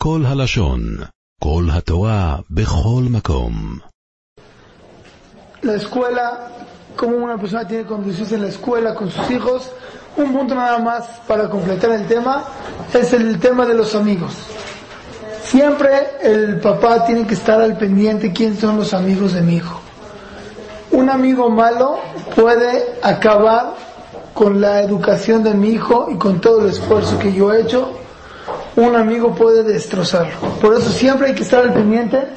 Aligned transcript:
כל 0.00 0.23
הלשון, 0.27 0.81
כל 1.43 1.67
התורה, 1.73 2.37
בכל 2.49 3.03
מקום. 3.09 3.79
La 5.63 5.75
escuela, 5.75 6.47
cómo 6.95 7.17
una 7.17 7.37
persona 7.37 7.67
tiene 7.67 7.83
que 7.83 7.89
conducirse 7.89 8.33
en 8.35 8.41
la 8.41 8.47
escuela 8.47 8.95
con 8.95 9.11
sus 9.11 9.29
hijos. 9.29 9.71
Un 10.17 10.33
punto 10.33 10.55
nada 10.55 10.79
más 10.79 11.05
para 11.27 11.49
completar 11.49 11.91
el 11.91 12.07
tema 12.07 12.43
es 12.93 13.13
el 13.13 13.39
tema 13.39 13.65
de 13.65 13.75
los 13.75 13.93
amigos. 13.93 14.33
Siempre 15.43 15.91
el 16.21 16.59
papá 16.59 17.05
tiene 17.05 17.27
que 17.27 17.35
estar 17.35 17.61
al 17.61 17.77
pendiente 17.77 18.33
quiénes 18.33 18.59
son 18.59 18.77
los 18.77 18.93
amigos 18.93 19.33
de 19.33 19.41
mi 19.41 19.55
hijo. 19.57 19.79
Un 20.91 21.09
amigo 21.09 21.49
malo 21.49 21.99
puede 22.35 22.97
acabar 23.03 23.75
con 24.33 24.59
la 24.59 24.81
educación 24.81 25.43
de 25.43 25.53
mi 25.53 25.69
hijo 25.69 26.07
y 26.09 26.17
con 26.17 26.41
todo 26.41 26.61
el 26.61 26.69
esfuerzo 26.69 27.19
que 27.19 27.33
yo 27.33 27.53
he 27.53 27.61
hecho. 27.61 27.91
un 28.75 28.95
amigo 28.95 29.35
puede 29.35 29.63
destrozarlo. 29.63 30.39
Por 30.61 30.75
eso 30.75 30.89
siempre 30.91 31.27
hay 31.27 31.35
que 31.35 31.43
estar 31.43 31.61
al 31.61 31.73
pendiente 31.73 32.27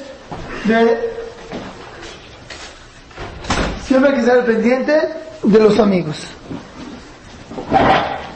de 0.65 1.15
siempre 3.85 4.09
hay 4.09 4.15
que 4.15 4.21
estar 4.21 4.37
al 4.39 4.45
pendiente 4.45 5.09
de 5.43 5.59
los 5.59 5.79
amigos. 5.79 6.17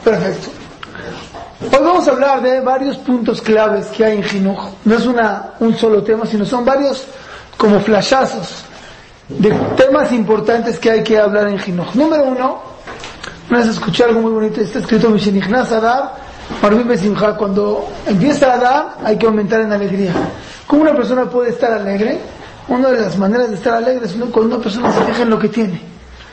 Perfecto. 0.02 0.48
Hoy 1.62 1.84
vamos 1.84 2.08
a 2.08 2.12
hablar 2.12 2.40
de 2.40 2.60
varios 2.60 2.96
puntos 2.98 3.42
claves 3.42 3.86
que 3.88 4.04
hay 4.04 4.16
en 4.16 4.22
Jinuj. 4.22 4.70
No 4.84 4.94
es 4.94 5.04
una, 5.04 5.50
un 5.60 5.76
solo 5.76 6.02
tema, 6.02 6.24
sino 6.24 6.44
son 6.46 6.64
varios 6.64 7.04
como 7.56 7.78
flashazos 7.80 8.64
de 9.28 9.50
temas 9.76 10.10
importantes 10.12 10.78
que 10.78 10.90
hay 10.90 11.02
que 11.02 11.18
hablar 11.18 11.48
en 11.48 11.58
Jinuj. 11.58 11.94
Número 11.94 12.24
uno, 12.24 12.62
una 13.50 13.58
vez 13.58 13.68
escuché 13.68 14.04
algo 14.04 14.22
muy 14.22 14.32
bonito, 14.32 14.60
está 14.60 14.78
escrito 14.78 15.10
Marvin 15.10 15.40
Besimha, 15.40 16.12
cuando 17.36 17.88
empieza 18.06 18.52
a 18.52 18.58
dar 18.58 18.96
hay 19.04 19.16
que 19.16 19.26
aumentar 19.26 19.60
en 19.60 19.72
alegría. 19.72 20.12
¿Cómo 20.66 20.82
una 20.82 20.94
persona 20.94 21.24
puede 21.28 21.50
estar 21.50 21.72
alegre? 21.72 22.18
Una 22.68 22.90
de 22.90 23.00
las 23.00 23.16
maneras 23.16 23.50
de 23.50 23.56
estar 23.56 23.74
alegre 23.74 24.06
es 24.06 24.12
cuando 24.12 24.54
una 24.54 24.62
persona 24.62 24.92
se 24.92 25.00
fija 25.04 25.22
en 25.22 25.30
lo 25.30 25.38
que 25.38 25.48
tiene. 25.48 25.80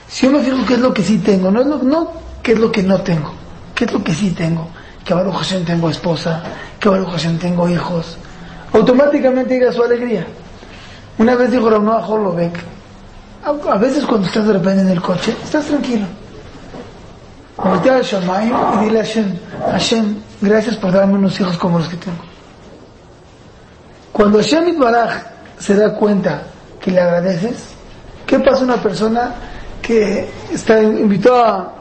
Si 0.08 0.26
yo 0.26 0.32
me 0.32 0.42
fijo 0.42 0.66
qué 0.66 0.76
es 0.76 0.80
lo 0.80 0.94
que 0.94 1.04
sí 1.04 1.18
tengo, 1.20 1.50
no 1.52 1.62
es 1.62 1.68
lo, 1.68 1.78
no 1.80 2.12
qué 2.44 2.54
es 2.54 2.60
lo 2.60 2.72
que 2.72 2.84
no 2.84 3.02
tengo, 3.02 3.32
qué 3.74 3.86
es 3.86 3.94
lo 3.94 4.04
que 4.04 4.14
sí 4.14 4.32
tengo. 4.32 4.68
Que 5.04 5.14
Baruch 5.14 5.36
Hashem 5.36 5.64
tengo 5.64 5.90
esposa, 5.90 6.44
que 6.80 6.90
Baruch 6.90 7.10
Hashem 7.10 7.38
tengo 7.40 7.68
hijos. 7.70 8.18
Automáticamente 8.74 9.56
llega 9.58 9.72
su 9.72 9.84
alegría. 9.84 10.28
Una 11.18 11.36
vez 11.36 11.52
dijo 11.52 11.70
Ramón 11.70 12.04
Holovek, 12.06 12.60
a, 13.44 13.72
a 13.72 13.78
veces 13.78 14.06
cuando 14.06 14.28
estás 14.28 14.46
de 14.46 14.54
repente 14.54 14.82
en 14.82 14.90
el 14.90 15.02
coche, 15.02 15.36
estás 15.44 15.66
tranquilo. 15.66 16.06
Voltea 17.58 17.96
al 17.96 18.04
Shamayim 18.04 18.56
y 18.76 18.86
dile 18.86 19.00
a 19.00 19.04
Hashem, 19.04 19.34
Hashem, 19.72 20.16
gracias 20.42 20.76
por 20.76 20.92
darme 20.92 21.16
unos 21.16 21.40
hijos 21.40 21.58
como 21.58 21.80
los 21.80 21.88
que 21.88 21.98
tengo. 21.98 22.18
Cuando 24.12 24.38
Hashem 24.38 24.70
Itbaraj 24.70 25.24
se 25.58 25.76
da 25.76 25.94
cuenta 25.96 26.44
que 26.80 26.92
le 26.92 27.02
agradeces, 27.02 27.70
¿qué 28.28 28.40
pasa 28.40 28.64
una 28.64 28.78
persona 28.78 29.34
que 29.82 30.30
está, 30.52 30.82
invitó 30.82 31.36
a 31.36 31.74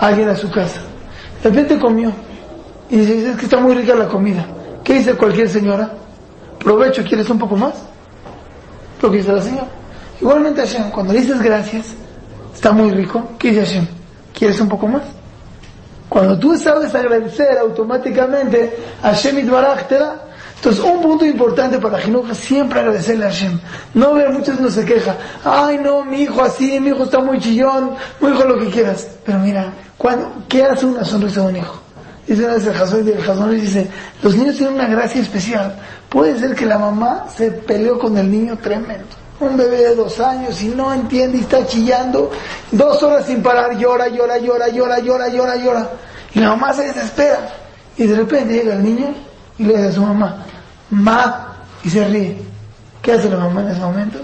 alguien 0.00 0.28
a 0.28 0.36
su 0.36 0.50
casa? 0.50 0.80
De 1.40 1.50
repente 1.50 1.78
comió 1.78 2.12
y 2.90 2.96
dice, 2.96 3.30
es 3.30 3.36
que 3.36 3.44
está 3.44 3.58
muy 3.58 3.74
rica 3.74 3.94
la 3.94 4.08
comida. 4.08 4.44
¿Qué 4.82 4.94
dice 4.94 5.14
cualquier 5.14 5.48
señora? 5.48 5.88
Provecho, 6.58 7.04
¿quieres 7.04 7.30
un 7.30 7.38
poco 7.38 7.56
más? 7.56 7.74
Lo 9.00 9.10
que 9.10 9.18
dice 9.18 9.32
la 9.32 9.42
señora. 9.42 9.68
Igualmente 10.20 10.62
Hashem, 10.62 10.90
cuando 10.90 11.12
le 11.12 11.20
dices 11.20 11.40
gracias, 11.40 11.94
está 12.52 12.72
muy 12.72 12.90
rico, 12.90 13.30
¿qué 13.38 13.50
dice 13.50 13.64
Hashem? 13.64 14.01
¿Quieres 14.32 14.60
un 14.60 14.68
poco 14.68 14.88
más? 14.88 15.02
Cuando 16.08 16.38
tú 16.38 16.56
sabes 16.58 16.94
agradecer, 16.94 17.56
automáticamente 17.58 18.76
Hashem 19.02 19.38
Itbaraj 19.38 19.88
te 19.88 19.98
da. 19.98 20.24
Entonces, 20.56 20.84
un 20.84 21.00
punto 21.00 21.24
importante 21.24 21.78
para 21.78 21.98
Jinuj 21.98 22.30
es 22.30 22.38
siempre 22.38 22.80
agradecerle 22.80 23.24
a 23.24 23.28
Hashem. 23.30 23.58
No 23.94 24.14
ver, 24.14 24.30
muchos 24.30 24.60
no 24.60 24.70
se 24.70 24.84
queja. 24.84 25.16
Ay, 25.44 25.78
no, 25.78 26.04
mi 26.04 26.22
hijo 26.22 26.42
así, 26.42 26.78
mi 26.78 26.90
hijo 26.90 27.04
está 27.04 27.18
muy 27.18 27.40
chillón, 27.40 27.94
mi 28.20 28.28
hijo 28.28 28.44
lo 28.44 28.58
que 28.58 28.68
quieras. 28.68 29.08
Pero 29.24 29.38
mira, 29.38 29.72
¿qué 30.48 30.64
hace 30.64 30.86
una 30.86 31.04
sonrisa 31.04 31.40
de 31.40 31.46
un 31.48 31.56
hijo? 31.56 31.80
Dice 32.26 32.44
una 32.44 32.54
vez 32.54 32.66
el 32.66 32.74
Jazón, 32.74 33.08
el 33.08 33.22
Jazón 33.22 33.50
dice, 33.60 33.88
los 34.22 34.36
niños 34.36 34.56
tienen 34.56 34.74
una 34.74 34.86
gracia 34.86 35.20
especial. 35.20 35.76
Puede 36.08 36.38
ser 36.38 36.54
que 36.54 36.66
la 36.66 36.78
mamá 36.78 37.26
se 37.34 37.50
peleó 37.50 37.98
con 37.98 38.16
el 38.16 38.30
niño 38.30 38.56
tremendo. 38.58 39.21
Un 39.42 39.56
bebé 39.56 39.78
de 39.78 39.94
dos 39.96 40.20
años 40.20 40.62
y 40.62 40.68
no 40.68 40.94
entiende 40.94 41.38
y 41.38 41.40
está 41.40 41.66
chillando. 41.66 42.30
Dos 42.70 43.02
horas 43.02 43.26
sin 43.26 43.42
parar, 43.42 43.76
llora, 43.76 44.06
llora, 44.06 44.38
llora, 44.38 44.68
llora, 44.68 45.00
llora, 45.00 45.28
llora, 45.28 45.56
llora. 45.56 45.90
Y 46.32 46.38
la 46.38 46.50
mamá 46.50 46.72
se 46.72 46.84
desespera. 46.84 47.48
Y 47.96 48.06
de 48.06 48.16
repente 48.16 48.54
llega 48.54 48.74
el 48.74 48.84
niño 48.84 49.12
y 49.58 49.64
le 49.64 49.76
dice 49.76 49.88
a 49.88 49.92
su 49.92 50.02
mamá, 50.02 50.44
ma, 50.90 51.56
y 51.82 51.90
se 51.90 52.06
ríe. 52.06 52.40
¿Qué 53.02 53.12
hace 53.12 53.28
la 53.28 53.38
mamá 53.38 53.62
en 53.62 53.68
ese 53.70 53.80
momento? 53.80 54.18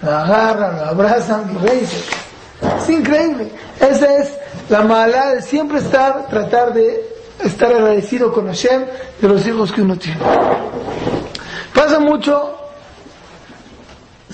Lo 0.00 0.10
agarra, 0.10 0.72
lo 0.72 0.84
abraza 0.86 1.42
y 1.52 1.66
reír. 1.66 1.88
Es 2.78 2.88
increíble. 2.88 3.52
Esa 3.78 4.16
es 4.16 4.32
la 4.70 4.82
mala 4.82 5.34
de 5.34 5.42
siempre 5.42 5.80
estar, 5.80 6.28
tratar 6.28 6.72
de 6.72 7.14
estar 7.44 7.70
agradecido 7.70 8.32
con 8.32 8.46
Hashem 8.46 8.86
de 9.20 9.28
los 9.28 9.46
hijos 9.46 9.70
que 9.70 9.82
uno 9.82 9.96
tiene. 9.96 10.20
Pasa 11.74 12.00
mucho 12.00 12.63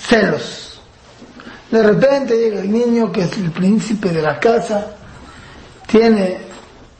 celos. 0.07 0.81
De 1.71 1.83
repente 1.83 2.37
llega 2.37 2.61
el 2.61 2.73
niño 2.73 3.13
que 3.13 3.23
es 3.23 3.37
el 3.39 3.51
príncipe 3.51 4.11
de 4.11 4.23
la 4.23 4.41
casa, 4.41 4.87
tiene 5.87 6.39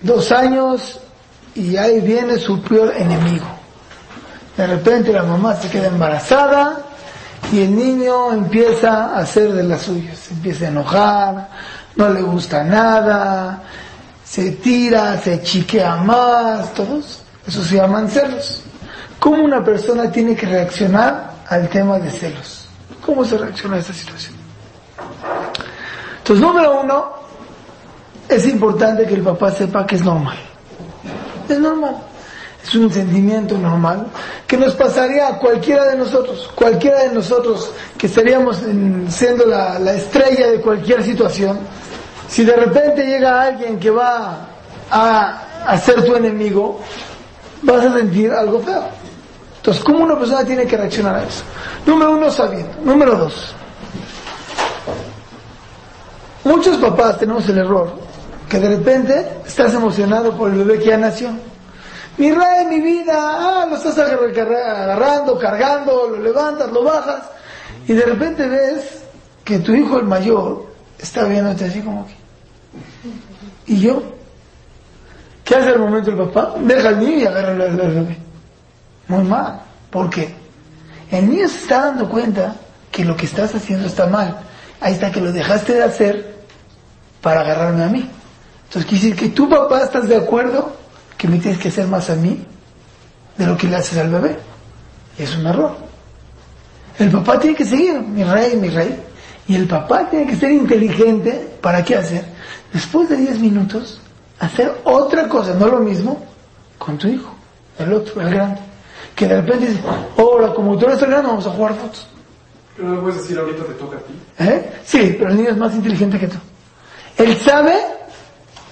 dos 0.01 0.31
años 0.31 1.01
y 1.55 1.77
ahí 1.77 2.01
viene 2.01 2.39
su 2.39 2.63
peor 2.63 2.95
enemigo. 2.97 3.47
De 4.57 4.67
repente 4.67 5.13
la 5.13 5.23
mamá 5.23 5.57
se 5.57 5.69
queda 5.69 5.89
embarazada 5.89 6.83
y 7.53 7.63
el 7.63 7.75
niño 7.75 8.33
empieza 8.33 9.07
a 9.07 9.19
hacer 9.19 9.53
de 9.53 9.65
las 9.65 9.83
suyas, 9.83 10.19
se 10.19 10.35
empieza 10.35 10.67
a 10.67 10.69
enojar, 10.69 11.49
no 11.97 12.09
le 12.11 12.23
gusta 12.23 12.63
nada, 12.63 13.63
se 14.25 14.53
tira, 14.53 15.19
se 15.19 15.43
chiquea 15.43 15.97
más, 15.97 16.73
todos, 16.75 17.23
eso 17.47 17.65
se 17.65 17.77
llaman 17.77 18.09
celos. 18.09 18.63
¿Cómo 19.19 19.45
una 19.45 19.65
persona 19.65 20.11
tiene 20.11 20.37
que 20.37 20.47
reaccionar 20.47 21.33
al 21.49 21.69
tema 21.69 21.99
de 21.99 22.11
celos? 22.11 22.70
¿Cómo 23.05 23.25
se 23.25 23.39
reacciona 23.39 23.77
a 23.77 23.79
esta 23.79 23.93
situación? 23.93 24.35
Entonces, 26.19 26.45
número 26.45 26.81
uno, 26.81 27.13
es 28.29 28.47
importante 28.47 29.07
que 29.07 29.15
el 29.15 29.23
papá 29.23 29.51
sepa 29.51 29.87
que 29.87 29.97
es 29.97 30.05
normal. 30.05 30.39
Es 31.49 31.59
normal. 31.59 31.97
Es 32.63 32.75
un 32.75 32.93
sentimiento 32.93 33.57
normal 33.57 34.07
que 34.47 34.57
nos 34.57 34.75
pasaría 34.75 35.29
a 35.29 35.39
cualquiera 35.39 35.87
de 35.87 35.97
nosotros. 35.97 36.51
Cualquiera 36.55 37.05
de 37.05 37.15
nosotros 37.15 37.73
que 37.97 38.07
estaríamos 38.07 38.59
siendo 39.09 39.47
la, 39.47 39.79
la 39.79 39.95
estrella 39.95 40.49
de 40.49 40.61
cualquier 40.61 41.03
situación. 41.03 41.59
Si 42.29 42.45
de 42.45 42.55
repente 42.55 43.05
llega 43.05 43.43
alguien 43.43 43.81
que 43.81 43.91
va 43.91 44.47
a, 44.91 45.43
a 45.67 45.79
ser 45.79 46.05
tu 46.05 46.15
enemigo, 46.15 46.81
vas 47.63 47.85
a 47.85 47.95
sentir 47.95 48.31
algo 48.31 48.61
feo. 48.61 49.00
Entonces, 49.61 49.85
¿cómo 49.85 50.05
una 50.05 50.19
persona 50.19 50.43
tiene 50.43 50.67
que 50.67 50.75
reaccionar 50.75 51.17
a 51.17 51.25
eso? 51.25 51.43
Número 51.85 52.13
uno, 52.13 52.31
sabiendo. 52.31 52.73
Número 52.83 53.15
dos, 53.15 53.55
muchos 56.45 56.79
papás 56.79 57.19
tenemos 57.19 57.47
el 57.47 57.59
error 57.59 57.93
que 58.49 58.59
de 58.59 58.71
repente 58.71 59.29
estás 59.47 59.75
emocionado 59.75 60.35
por 60.35 60.51
el 60.51 60.65
bebé 60.65 60.79
que 60.79 60.87
ya 60.87 60.97
nació. 60.97 61.29
Mi 62.17 62.33
rey, 62.33 62.65
mi 62.71 62.81
vida, 62.81 63.15
ah, 63.17 63.67
lo 63.69 63.77
estás 63.77 63.99
agarrando, 63.99 65.39
cargando, 65.39 66.09
lo 66.09 66.17
levantas, 66.17 66.73
lo 66.73 66.83
bajas, 66.83 67.23
y 67.87 67.93
de 67.93 68.03
repente 68.03 68.49
ves 68.49 69.03
que 69.45 69.59
tu 69.59 69.75
hijo 69.75 69.99
el 69.99 70.07
mayor 70.07 70.67
está 70.99 71.25
viéndote 71.25 71.67
así 71.67 71.83
como 71.83 72.07
que. 72.07 72.15
¿Y 73.73 73.81
yo? 73.81 74.03
¿Qué 75.45 75.55
hace 75.55 75.69
al 75.69 75.81
momento 75.81 76.11
el 76.11 76.17
papá? 76.17 76.55
Deja 76.61 76.89
al 76.89 76.99
niño 76.99 77.19
y 77.19 77.27
agarra 77.27 77.51
al 77.51 77.59
bebé. 77.59 78.30
Muy 79.11 79.25
mal. 79.25 79.61
¿Por 79.91 80.09
qué? 80.09 80.33
El 81.11 81.29
niño 81.29 81.49
se 81.49 81.57
está 81.57 81.87
dando 81.87 82.09
cuenta 82.09 82.55
que 82.93 83.05
lo 83.05 83.17
que 83.17 83.27
estás 83.27 83.53
haciendo 83.53 83.89
está 83.89 84.07
mal. 84.07 84.39
Ahí 84.81 84.93
está 84.93 85.11
que 85.11 85.21
lo 85.21 85.33
dejaste 85.33 85.73
de 85.75 85.83
hacer 85.83 86.45
para 87.21 87.41
agarrarme 87.41 87.83
a 87.83 87.89
mí. 87.89 88.09
Entonces 88.69 88.89
quiere 88.89 89.05
decir 89.05 89.17
que 89.17 89.35
tu 89.35 89.49
papá 89.51 89.83
estás 89.83 90.09
de 90.09 90.17
acuerdo 90.17 90.77
que 91.19 91.27
me 91.27 91.39
tienes 91.39 91.59
que 91.59 91.71
hacer 91.71 91.89
más 91.89 92.09
a 92.09 92.15
mí 92.15 92.47
de 93.37 93.47
lo 93.47 93.57
que 93.57 93.67
le 93.67 93.75
haces 93.75 93.99
al 93.99 94.11
bebé. 94.11 94.39
Es 95.19 95.37
un 95.37 95.45
error. 95.45 95.77
El 96.97 97.11
papá 97.11 97.41
tiene 97.41 97.57
que 97.57 97.65
seguir, 97.65 98.01
mi 98.01 98.23
rey, 98.23 98.55
mi 98.55 98.69
rey. 98.69 98.97
Y 99.49 99.57
el 99.57 99.67
papá 99.67 100.09
tiene 100.09 100.29
que 100.29 100.37
ser 100.37 100.53
inteligente. 100.53 101.59
¿Para 101.61 101.85
qué 101.85 101.97
hacer? 101.97 102.25
Después 102.73 103.09
de 103.09 103.17
10 103.17 103.41
minutos, 103.41 104.01
hacer 104.39 104.73
otra 104.85 105.29
cosa, 105.29 105.53
no 105.55 105.67
lo 105.67 105.81
mismo, 105.81 106.25
con 106.79 106.97
tu 106.97 107.09
hijo, 107.09 107.35
el 107.77 107.93
otro, 107.93 108.21
el 108.21 108.31
grande. 108.31 108.70
Que 109.21 109.27
de 109.27 109.37
repente 109.37 109.67
dice, 109.67 109.81
hola, 110.17 110.55
como 110.55 110.79
tú 110.79 110.87
eres 110.87 111.03
el 111.03 111.11
grande, 111.11 111.29
vamos 111.29 111.47
a 111.47 111.51
jugar 111.51 111.75
fotos. 111.75 112.07
Pero 112.75 112.89
no 112.89 113.03
puedes 113.03 113.19
decir 113.19 113.39
ahorita 113.39 113.65
te 113.65 113.75
toca 113.75 113.99
a 113.99 114.01
ti. 114.01 114.15
¿Eh? 114.39 114.73
Sí, 114.83 115.15
pero 115.19 115.31
el 115.31 115.37
niño 115.37 115.51
es 115.51 115.59
más 115.59 115.75
inteligente 115.75 116.19
que 116.19 116.27
tú. 116.27 116.39
Él 117.19 117.37
sabe 117.37 117.75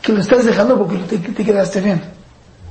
que 0.00 0.10
lo 0.14 0.20
estás 0.22 0.46
dejando 0.46 0.78
porque 0.78 0.96
te, 1.00 1.18
te 1.18 1.44
quedaste 1.44 1.82
bien. 1.82 2.00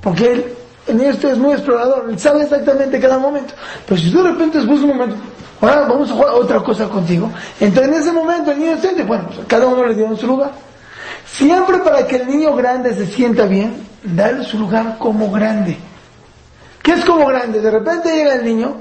Porque 0.02 0.32
él 0.32 0.56
El 0.88 0.98
niño 0.98 1.12
este 1.12 1.30
es 1.30 1.38
muy 1.38 1.54
explorador, 1.54 2.08
él 2.10 2.18
sabe 2.18 2.42
exactamente 2.42 3.00
cada 3.00 3.20
momento. 3.20 3.54
Pero 3.86 4.02
si 4.02 4.12
tú 4.12 4.24
de 4.24 4.32
repente 4.32 4.58
de 4.60 4.66
un 4.66 4.88
momento, 4.88 5.16
ahora 5.62 5.82
vamos 5.82 6.10
a 6.10 6.14
jugar 6.14 6.30
otra 6.32 6.60
cosa 6.62 6.90
contigo, 6.90 7.30
entonces 7.60 7.94
en 7.94 8.02
ese 8.02 8.12
momento 8.12 8.52
el 8.52 8.60
niño 8.60 8.76
siente, 8.82 9.04
bueno, 9.04 9.26
pues 9.28 9.46
cada 9.48 9.68
uno 9.68 9.86
le 9.86 9.94
dio 9.94 10.08
en 10.08 10.18
su 10.18 10.26
lugar. 10.26 10.50
Siempre 11.28 11.78
para 11.78 12.08
que 12.08 12.16
el 12.16 12.28
niño 12.28 12.56
grande 12.56 12.96
se 12.96 13.06
sienta 13.06 13.46
bien, 13.46 13.86
dale 14.02 14.44
su 14.44 14.58
lugar 14.58 14.98
como 14.98 15.30
grande. 15.30 15.78
¿Qué 16.88 16.94
es 16.94 17.04
como 17.04 17.26
grande? 17.26 17.60
De 17.60 17.70
repente 17.70 18.16
llega 18.16 18.36
el 18.36 18.46
niño 18.46 18.78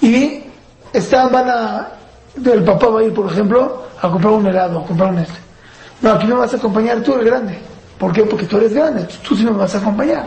y 0.00 0.42
están, 0.90 1.30
van 1.30 1.50
a, 1.50 1.88
el 2.34 2.64
papá 2.64 2.88
va 2.88 3.00
a 3.00 3.02
ir, 3.02 3.12
por 3.12 3.30
ejemplo, 3.30 3.84
a 4.00 4.10
comprar 4.10 4.32
un 4.32 4.46
helado, 4.46 4.78
a 4.78 4.86
comprar 4.86 5.10
un 5.10 5.18
este. 5.18 5.38
No, 6.00 6.12
aquí 6.12 6.26
me 6.26 6.32
vas 6.32 6.54
a 6.54 6.56
acompañar 6.56 7.02
tú, 7.02 7.12
el 7.12 7.26
grande. 7.26 7.58
¿Por 7.98 8.10
qué? 8.14 8.22
Porque 8.22 8.46
tú 8.46 8.56
eres 8.56 8.72
grande, 8.72 9.06
tú 9.22 9.36
sí 9.36 9.44
me 9.44 9.50
vas 9.50 9.74
a 9.74 9.78
acompañar. 9.80 10.24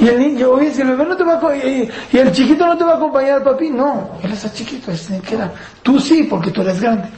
Y 0.00 0.08
el 0.08 0.18
niño, 0.18 0.50
oye, 0.50 0.72
si 0.72 0.80
el 0.82 0.88
bebé 0.88 1.04
no 1.04 1.16
te 1.16 1.22
va 1.22 1.34
a 1.34 1.56
y, 1.56 1.88
el 2.12 2.32
chiquito 2.32 2.66
no 2.66 2.76
te 2.76 2.82
va 2.82 2.94
a 2.94 2.96
acompañar, 2.96 3.44
papi, 3.44 3.70
no, 3.70 4.10
él 4.24 4.32
está 4.32 4.52
chiquito, 4.52 4.90
es 4.90 5.06
que 5.06 5.38
Tú 5.84 6.00
sí, 6.00 6.24
porque 6.24 6.50
tú 6.50 6.62
eres 6.62 6.80
grande. 6.80 7.08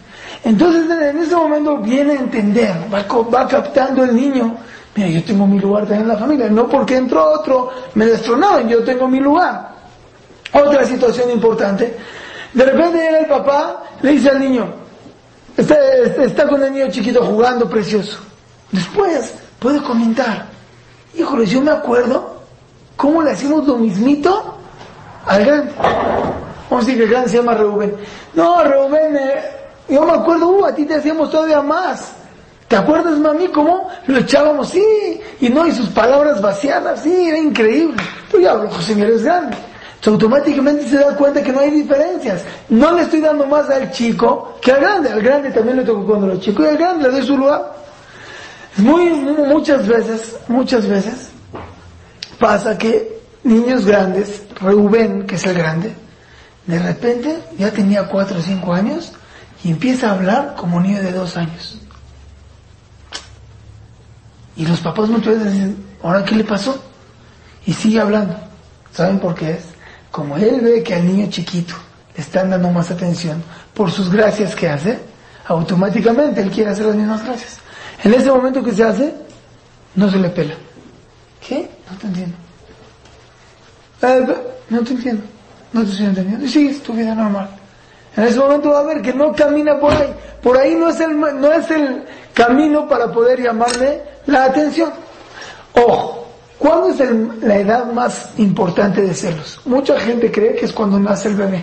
Entonces 0.45 0.91
en 0.91 1.19
ese 1.21 1.35
momento 1.35 1.79
viene 1.79 2.13
a 2.13 2.17
entender, 2.17 2.75
va, 2.93 3.03
va 3.31 3.49
captando 3.49 4.05
el 4.05 4.15
niño, 4.15 4.55
mira, 4.95 5.09
yo 5.09 5.25
tengo 5.25 5.47
mi 5.47 5.59
lugar 5.59 5.83
también 5.85 6.03
en 6.03 6.09
la 6.09 6.17
familia, 6.17 6.49
no 6.49 6.69
porque 6.69 6.97
entró 6.97 7.33
otro, 7.33 7.71
me 7.95 8.07
destronaron, 8.07 8.69
yo 8.69 8.85
tengo 8.85 9.09
mi 9.09 9.21
lugar. 9.21 9.75
Otra 10.53 10.85
situación 10.85 11.31
importante, 11.31 11.97
de 12.53 12.65
repente 12.65 13.19
el 13.19 13.27
papá, 13.27 13.83
le 14.03 14.13
dice 14.13 14.31
al 14.31 14.39
niño, 14.39 14.67
está, 15.57 15.77
está 16.23 16.47
con 16.47 16.63
el 16.63 16.73
niño 16.73 16.91
chiquito 16.91 17.25
jugando 17.25 17.69
precioso. 17.69 18.19
Después 18.71 19.35
puede 19.59 19.83
comentar, 19.83 20.47
híjole, 21.15 21.47
yo 21.47 21.61
me 21.61 21.73
acuerdo 21.73 22.43
cómo 22.97 23.23
le 23.23 23.33
hacemos 23.33 23.67
lo 23.67 23.77
mismito 23.77 24.57
al 25.27 25.45
grande. 25.45 25.73
Vamos 26.71 26.85
a 26.85 26.89
decir 26.89 27.09
que 27.09 27.15
el 27.15 27.29
se 27.29 27.37
llama 27.37 27.55
Reuben. 27.55 27.97
No, 28.35 28.63
Reuben, 28.63 29.17
eh, 29.17 29.43
yo 29.89 30.05
me 30.05 30.13
acuerdo, 30.13 30.49
uh, 30.49 30.67
a 30.67 30.75
ti 30.75 30.85
te 30.87 30.95
hacíamos 30.95 31.31
todavía 31.31 31.61
más. 31.63 32.13
¿Te 32.75 32.81
acuerdas, 32.81 33.21
mami, 33.21 33.47
cómo 33.47 33.89
lo 34.09 34.19
echábamos? 34.19 34.71
Sí, 34.71 35.21
y 35.41 35.49
no, 35.49 35.65
y 35.65 35.71
sus 35.71 35.91
palabras 35.91 36.43
vaciadas, 36.43 37.03
sí, 37.05 37.29
era 37.29 37.39
increíble. 37.39 37.95
Pero 38.29 38.43
ya 38.43 38.69
José 38.69 38.97
Miguel 38.97 39.13
es 39.13 39.23
grande 39.23 39.57
automáticamente 40.07 40.89
se 40.89 40.97
da 40.97 41.15
cuenta 41.17 41.41
que 41.41 41.53
no 41.53 41.61
hay 41.61 41.71
diferencias. 41.71 42.43
No 42.69 42.91
le 42.91 43.03
estoy 43.03 43.21
dando 43.21 43.47
más 43.47 43.71
al 43.71 43.93
chico 43.93 44.59
que 44.61 44.73
al 44.73 44.81
grande. 44.81 45.09
Al 45.09 45.23
grande 45.23 45.53
también 45.53 45.77
le 45.77 45.85
tocó 45.85 46.05
cuando 46.05 46.27
era 46.27 46.41
chico 46.41 46.65
y 46.65 46.67
al 46.67 46.77
grande 46.77 47.05
le 47.05 47.11
doy 47.15 47.23
su 47.23 47.39
lugar. 47.39 47.77
Muy, 48.79 49.09
muchas 49.11 49.87
veces, 49.87 50.37
muchas 50.49 50.89
veces 50.89 51.31
pasa 52.41 52.77
que 52.77 53.21
niños 53.45 53.87
grandes, 53.87 54.43
Reuben, 54.61 55.29
que 55.29 55.37
es 55.37 55.47
el 55.47 55.57
grande, 55.57 55.95
de 56.67 56.79
repente 56.81 57.39
ya 57.57 57.71
tenía 57.71 58.09
cuatro 58.09 58.41
o 58.41 58.43
cinco 58.43 58.75
años 58.75 59.13
y 59.63 59.71
empieza 59.71 60.11
a 60.11 60.15
hablar 60.15 60.57
como 60.59 60.81
niño 60.81 61.01
de 61.01 61.13
dos 61.13 61.37
años. 61.37 61.79
Y 64.57 64.67
los 64.67 64.81
papás 64.81 65.09
muchas 65.09 65.39
veces 65.39 65.53
dicen, 65.53 65.87
¿ahora 66.03 66.25
qué 66.25 66.37
le 66.37 66.45
pasó? 66.45 66.83
Y 67.67 67.73
sigue 67.73 68.01
hablando. 68.01 68.37
¿Saben 68.93 69.19
por 69.19 69.35
qué 69.35 69.53
es? 69.53 69.75
como 70.15 70.37
él 70.37 70.61
ve 70.61 70.81
que 70.81 70.95
al 70.95 71.05
niño 71.05 71.27
chiquito 71.29 71.75
le 72.15 72.23
están 72.23 72.49
dando 72.49 72.71
más 72.71 72.89
atención 72.89 73.43
por 73.75 73.91
sus 73.91 74.13
gracias 74.13 74.55
que 74.55 74.69
hace, 74.69 74.97
automáticamente 75.47 76.41
él 76.41 76.53
quiere 76.53 76.71
hacer 76.71 76.87
las 76.87 76.95
mismas 76.95 77.25
gracias. 77.25 77.59
En 78.05 78.15
ese 78.15 78.31
momento 78.31 78.63
que 78.63 78.71
se 78.71 78.85
hace, 78.85 79.13
no 79.97 80.09
se 80.09 80.19
le 80.19 80.29
pela. 80.29 80.55
¿Qué? 81.45 81.69
No 81.91 81.99
te 81.99 82.07
entiendo. 82.07 82.37
No 84.71 84.85
te 84.85 84.93
entiendo. 84.93 85.25
No 85.73 85.83
te 85.83 85.91
estoy 85.91 86.07
entendiendo. 86.07 86.45
Y 86.45 86.49
sigues 86.49 86.81
tu 86.81 86.93
vida 86.93 87.13
normal. 87.13 87.49
En 88.17 88.23
ese 88.23 88.39
momento 88.39 88.71
va 88.71 88.79
a 88.79 88.85
ver 88.85 89.03
que 89.03 89.13
no 89.13 89.33
camina 89.33 89.81
por 89.81 89.91
ahí. 89.91 90.15
Por 90.41 90.57
ahí 90.57 90.77
no 90.77 90.91
es 90.91 91.01
el, 91.01 91.19
no 91.19 91.53
es 91.53 91.69
el 91.73 92.05
camino 92.33 92.89
para 92.89 93.11
poder 93.11 93.43
llamarle 93.43 94.01
la 94.27 94.45
atención. 94.45 94.93
Ojo, 95.75 96.25
¿Cuándo 96.65 96.89
es 96.89 97.43
la 97.43 97.59
edad 97.59 97.93
más 97.93 98.31
importante 98.39 99.03
de 99.03 99.13
celos? 99.13 99.61
Mucha 99.67 100.01
gente 100.01 100.33
cree 100.33 100.55
que 100.55 100.65
es 100.65 100.73
cuando 100.73 100.99
nace 100.99 101.29
el 101.29 101.35
bebé. 101.35 101.63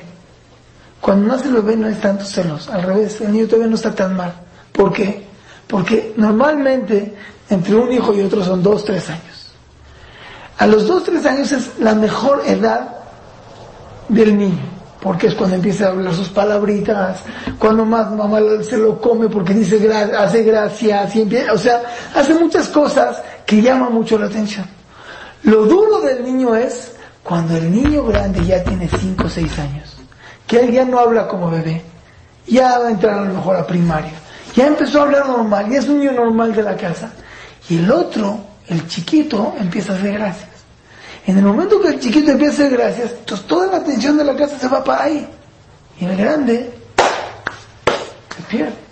Cuando 1.00 1.28
nace 1.28 1.48
el 1.48 1.56
bebé 1.56 1.76
no 1.76 1.88
hay 1.88 1.96
tantos 1.96 2.28
celos, 2.30 2.70
al 2.70 2.84
revés, 2.84 3.20
el 3.22 3.32
niño 3.32 3.48
todavía 3.48 3.68
no 3.68 3.76
está 3.76 3.96
tan 3.96 4.16
mal. 4.16 4.32
¿Por 4.72 4.94
qué? 4.94 5.26
Porque 5.66 6.14
normalmente 6.18 7.16
entre 7.50 7.74
un 7.74 7.92
hijo 7.92 8.14
y 8.14 8.22
otro 8.22 8.44
son 8.44 8.62
dos, 8.62 8.86
tres 8.86 9.10
años. 9.10 9.54
A 10.60 10.68
los 10.68 10.86
dos, 10.86 11.04
tres 11.04 11.26
años 11.26 11.52
es 11.52 11.80
la 11.80 11.96
mejor 11.96 12.44
edad 12.46 12.98
del 14.08 14.38
niño, 14.38 14.62
porque 15.02 15.28
es 15.28 15.34
cuando 15.34 15.56
empieza 15.56 15.88
a 15.88 15.90
hablar 15.90 16.14
sus 16.14 16.30
palabritas, 16.30 17.24
cuando 17.58 17.84
más 17.84 18.12
mamá 18.12 18.40
se 18.62 18.78
lo 18.78 19.02
come 19.02 19.28
porque 19.28 19.54
dice 19.54 19.92
hace 20.16 20.44
gracias, 20.44 21.16
o 21.52 21.58
sea, 21.58 21.82
hace 22.16 22.36
muchas 22.36 22.70
cosas 22.70 23.22
que 23.46 23.62
llaman 23.62 23.94
mucho 23.94 24.18
la 24.18 24.28
atención. 24.28 24.66
Lo 25.44 25.66
duro 25.66 26.02
del 26.02 26.24
niño 26.24 26.56
es 26.56 26.94
cuando 27.24 27.58
el 27.58 27.72
niño 27.72 28.06
grande 28.06 28.46
ya 28.46 28.64
tiene 28.64 28.88
5 28.88 29.24
o 29.26 29.30
6 29.30 29.60
años, 29.60 29.98
que 30.46 30.60
él 30.60 30.72
ya 30.72 30.86
no 30.86 31.00
habla 31.00 31.28
como 31.28 31.50
bebé, 31.50 31.82
ya 32.46 32.78
va 32.78 32.88
a 32.88 32.92
entrar 32.92 33.20
a 33.20 33.26
lo 33.26 33.34
mejor 33.34 33.56
a 33.56 33.66
primaria, 33.66 34.14
ya 34.56 34.68
empezó 34.68 35.00
a 35.00 35.04
hablar 35.04 35.28
normal, 35.28 35.68
ya 35.68 35.80
es 35.80 35.90
un 35.90 35.98
niño 35.98 36.12
normal 36.12 36.54
de 36.54 36.62
la 36.62 36.78
casa, 36.78 37.12
y 37.68 37.80
el 37.80 37.92
otro, 37.92 38.40
el 38.68 38.88
chiquito, 38.88 39.56
empieza 39.60 39.94
a 39.94 39.96
hacer 39.96 40.14
gracias. 40.14 40.51
En 41.28 41.38
el 41.38 41.44
momento 41.44 41.80
que 41.80 41.90
el 41.90 42.00
chiquito 42.00 42.32
empieza 42.32 42.64
a 42.64 42.66
hacer 42.66 42.78
gracias, 42.78 43.12
entonces 43.20 43.48
toda 43.48 43.68
la 43.68 43.78
atención 43.78 44.18
de 44.18 44.24
la 44.24 44.36
casa 44.36 44.58
se 44.58 44.68
va 44.68 44.84
para 44.84 45.04
ahí, 45.04 45.28
y 46.00 46.06
el 46.06 46.18
grande 46.18 46.72
se 48.36 48.42
pierde. 48.50 48.92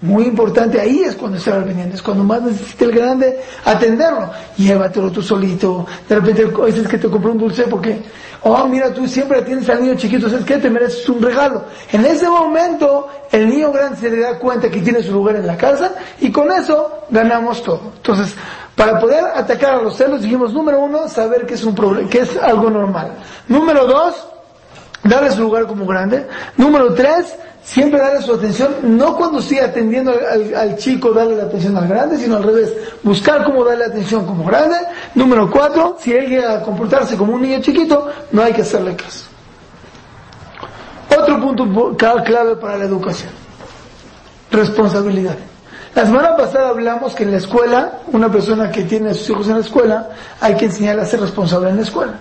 Muy 0.00 0.26
importante, 0.26 0.80
ahí 0.80 1.02
es 1.02 1.16
cuando 1.16 1.38
está 1.38 1.58
vendiendo, 1.58 1.96
es 1.96 2.02
cuando 2.02 2.22
más 2.22 2.40
necesita 2.40 2.84
el 2.84 2.92
grande 2.92 3.40
atenderlo. 3.64 4.30
Llévatelo 4.56 5.10
tú 5.10 5.20
solito, 5.20 5.86
de 6.08 6.14
repente 6.14 6.48
es 6.68 6.86
que 6.86 6.98
te 6.98 7.08
compró 7.08 7.32
un 7.32 7.38
dulce 7.38 7.64
porque, 7.64 8.00
oh 8.44 8.64
mira, 8.68 8.94
tú 8.94 9.08
siempre 9.08 9.38
atiendes 9.40 9.68
al 9.70 9.82
niño 9.82 9.96
chiquito, 9.96 10.28
¿sabes 10.28 10.44
qué? 10.44 10.58
Te 10.58 10.70
mereces 10.70 11.08
un 11.08 11.20
regalo. 11.20 11.64
En 11.90 12.04
ese 12.04 12.28
momento, 12.28 13.08
el 13.32 13.48
niño 13.48 13.72
grande 13.72 13.98
se 13.98 14.08
le 14.08 14.20
da 14.20 14.38
cuenta 14.38 14.70
que 14.70 14.80
tiene 14.82 15.02
su 15.02 15.10
lugar 15.10 15.34
en 15.34 15.48
la 15.48 15.56
casa 15.56 15.92
y 16.20 16.30
con 16.30 16.52
eso 16.52 17.00
ganamos 17.10 17.64
todo. 17.64 17.92
Entonces, 17.96 18.36
para 18.78 19.00
poder 19.00 19.24
atacar 19.34 19.74
a 19.74 19.82
los 19.82 19.96
celos, 19.96 20.22
dijimos, 20.22 20.52
número 20.54 20.78
uno, 20.78 21.08
saber 21.08 21.44
que 21.44 21.54
es 21.54 21.64
un 21.64 21.74
problema, 21.74 22.08
que 22.08 22.20
es 22.20 22.36
algo 22.36 22.70
normal. 22.70 23.10
Número 23.48 23.84
dos, 23.88 24.24
darle 25.02 25.32
su 25.32 25.42
lugar 25.42 25.66
como 25.66 25.84
grande. 25.84 26.28
Número 26.56 26.94
tres, 26.94 27.34
siempre 27.60 27.98
darle 27.98 28.22
su 28.22 28.34
atención, 28.34 28.76
no 28.84 29.16
cuando 29.16 29.40
esté 29.40 29.60
atendiendo 29.60 30.12
al, 30.56 30.76
chico 30.76 31.10
darle 31.10 31.34
la 31.34 31.42
atención 31.42 31.76
al 31.76 31.88
grande, 31.88 32.18
sino 32.18 32.36
al 32.36 32.44
revés, 32.44 32.72
buscar 33.02 33.42
cómo 33.42 33.64
darle 33.64 33.86
atención 33.86 34.24
como 34.24 34.44
grande. 34.44 34.76
Número 35.16 35.50
cuatro, 35.50 35.96
si 35.98 36.12
él 36.12 36.28
llega 36.28 36.54
a 36.54 36.62
comportarse 36.62 37.16
como 37.16 37.34
un 37.34 37.42
niño 37.42 37.60
chiquito, 37.60 38.08
no 38.30 38.44
hay 38.44 38.52
que 38.52 38.62
hacerle 38.62 38.94
caso. 38.94 39.26
Otro 41.20 41.40
punto 41.40 41.96
clave 41.96 42.54
para 42.54 42.78
la 42.78 42.84
educación, 42.84 43.32
responsabilidad. 44.52 45.36
La 45.94 46.04
semana 46.04 46.36
pasada 46.36 46.68
hablamos 46.68 47.14
que 47.14 47.24
en 47.24 47.32
la 47.32 47.38
escuela, 47.38 48.00
una 48.12 48.30
persona 48.30 48.70
que 48.70 48.84
tiene 48.84 49.10
a 49.10 49.14
sus 49.14 49.30
hijos 49.30 49.48
en 49.48 49.54
la 49.54 49.60
escuela, 49.60 50.10
hay 50.40 50.54
que 50.56 50.66
enseñarle 50.66 51.02
a 51.02 51.06
ser 51.06 51.20
responsable 51.20 51.70
en 51.70 51.76
la 51.76 51.82
escuela. 51.82 52.14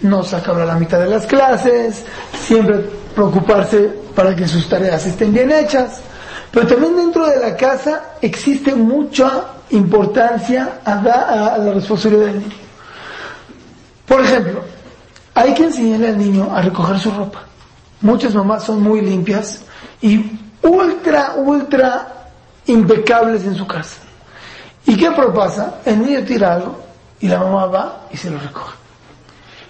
No 0.00 0.22
sacarlo 0.22 0.62
a 0.62 0.66
la 0.66 0.76
mitad 0.76 0.98
de 1.00 1.08
las 1.08 1.26
clases, 1.26 2.04
siempre 2.32 2.78
preocuparse 3.14 3.90
para 4.14 4.34
que 4.34 4.46
sus 4.46 4.68
tareas 4.68 5.04
estén 5.06 5.32
bien 5.32 5.50
hechas. 5.50 6.00
Pero 6.50 6.66
también 6.66 6.96
dentro 6.96 7.26
de 7.26 7.38
la 7.40 7.56
casa 7.56 8.02
existe 8.22 8.74
mucha 8.74 9.44
importancia 9.70 10.80
a, 10.84 11.54
a 11.54 11.58
la 11.58 11.72
responsabilidad 11.72 12.26
del 12.26 12.40
niño. 12.40 12.56
Por 14.06 14.22
ejemplo, 14.22 14.62
hay 15.34 15.52
que 15.52 15.64
enseñarle 15.64 16.08
al 16.08 16.18
niño 16.18 16.48
a 16.54 16.62
recoger 16.62 16.98
su 16.98 17.10
ropa. 17.10 17.42
Muchas 18.00 18.34
mamás 18.34 18.64
son 18.64 18.80
muy 18.80 19.00
limpias 19.00 19.62
y 20.00 20.38
ultra, 20.62 21.34
ultra 21.36 22.17
impecables 22.68 23.44
en 23.44 23.54
su 23.54 23.66
casa. 23.66 23.98
¿Y 24.86 24.96
qué 24.96 25.10
pasa? 25.10 25.80
El 25.84 26.00
niño 26.00 26.24
tira 26.24 26.54
algo 26.54 26.80
y 27.20 27.28
la 27.28 27.40
mamá 27.40 27.66
va 27.66 28.06
y 28.10 28.16
se 28.16 28.30
lo 28.30 28.38
recoge. 28.38 28.74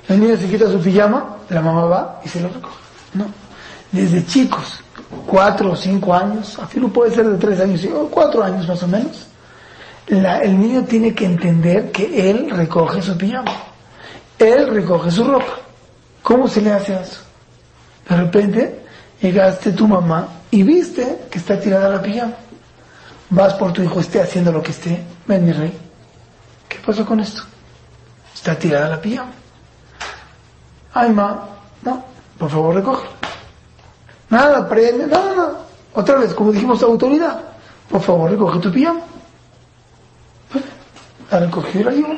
El 0.09 0.21
niño 0.21 0.37
se 0.37 0.49
quita 0.49 0.71
su 0.71 0.81
pijama, 0.81 1.37
la 1.49 1.61
mamá 1.61 1.85
va 1.85 2.21
y 2.25 2.29
se 2.29 2.41
lo 2.41 2.49
recoge. 2.49 2.79
No. 3.15 3.27
Desde 3.91 4.25
chicos, 4.27 4.81
cuatro 5.27 5.73
o 5.73 5.77
cinco 5.77 6.15
años, 6.15 6.59
no 6.75 6.89
puede 6.89 7.15
ser 7.15 7.29
de 7.29 7.39
tres 7.39 7.61
años, 7.61 7.85
o 7.87 8.09
cuatro 8.09 8.43
años 8.45 8.69
más 8.69 8.83
o 8.83 8.89
menos, 8.89 9.27
el 10.07 10.59
niño 10.59 10.85
tiene 10.85 11.15
que 11.15 11.27
entender 11.27 11.91
que 11.91 12.31
él 12.31 12.51
recoge 12.51 13.03
su 13.03 13.17
pijama. 13.17 13.53
Él 14.39 14.69
recoge 14.69 15.11
su 15.11 15.25
ropa. 15.25 15.59
¿Cómo 16.23 16.49
se 16.49 16.61
le 16.61 16.73
hace 16.73 16.95
eso? 16.95 17.23
De 18.09 18.17
repente 18.17 18.81
llegaste 19.21 19.73
tu 19.73 19.87
mamá 19.87 20.29
y 20.51 20.63
viste 20.63 21.27
que 21.31 21.39
está 21.39 21.59
tirada 21.59 21.89
la 21.91 22.03
pijama. 22.03 22.35
Vas 23.31 23.55
por 23.55 23.73
tu 23.73 23.83
hijo, 23.83 24.01
esté 24.01 24.21
haciendo 24.21 24.51
lo 24.53 24.63
que 24.63 24.71
esté. 24.71 25.03
Ven 25.27 25.45
mi 25.45 25.53
rey. 25.53 25.77
¿Qué 26.69 26.79
pasó 26.85 27.05
con 27.05 27.21
esto? 27.21 27.43
Está 28.35 28.55
tirada 28.59 28.89
la 28.89 29.01
pijama. 29.01 29.33
Ay, 30.95 31.11
ma, 31.11 31.47
no, 31.83 32.05
por 32.39 32.51
favor 32.51 32.75
recoge. 32.75 33.07
Nada, 34.31 34.69
prende, 34.69 35.07
nada, 35.07 35.35
nada. 35.35 35.59
Otra 35.95 36.17
vez, 36.17 36.35
como 36.35 36.53
dijimos, 36.53 36.83
autoridad. 36.83 37.41
Por 37.89 38.01
favor, 38.01 38.31
recoge 38.31 38.59
tu 38.61 38.73
pijama. 38.73 39.01
Pues, 40.51 40.65
la 41.31 41.41
recogió 41.41 41.81
y 41.81 41.85
la 41.85 41.91
llevó. 41.91 42.15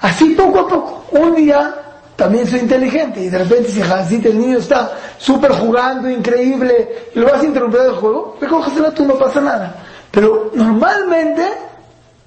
Así 0.00 0.30
poco 0.30 0.60
a 0.60 0.68
poco. 0.68 1.04
Un 1.12 1.34
día 1.34 1.74
también 2.16 2.46
soy 2.46 2.60
inteligente 2.60 3.20
y 3.20 3.28
de 3.28 3.38
repente 3.38 3.70
si 3.70 3.82
Hasid, 3.82 4.26
el 4.26 4.38
niño 4.38 4.58
está 4.58 4.96
súper 5.18 5.52
jugando, 5.52 6.08
increíble, 6.08 7.08
y 7.14 7.18
lo 7.18 7.26
vas 7.26 7.42
a 7.42 7.44
interrumpir 7.44 7.80
del 7.80 7.92
juego, 7.92 8.36
recógesela 8.40 8.92
tú, 8.92 9.04
no 9.04 9.14
pasa 9.14 9.40
nada. 9.40 9.74
Pero 10.12 10.50
normalmente 10.54 11.48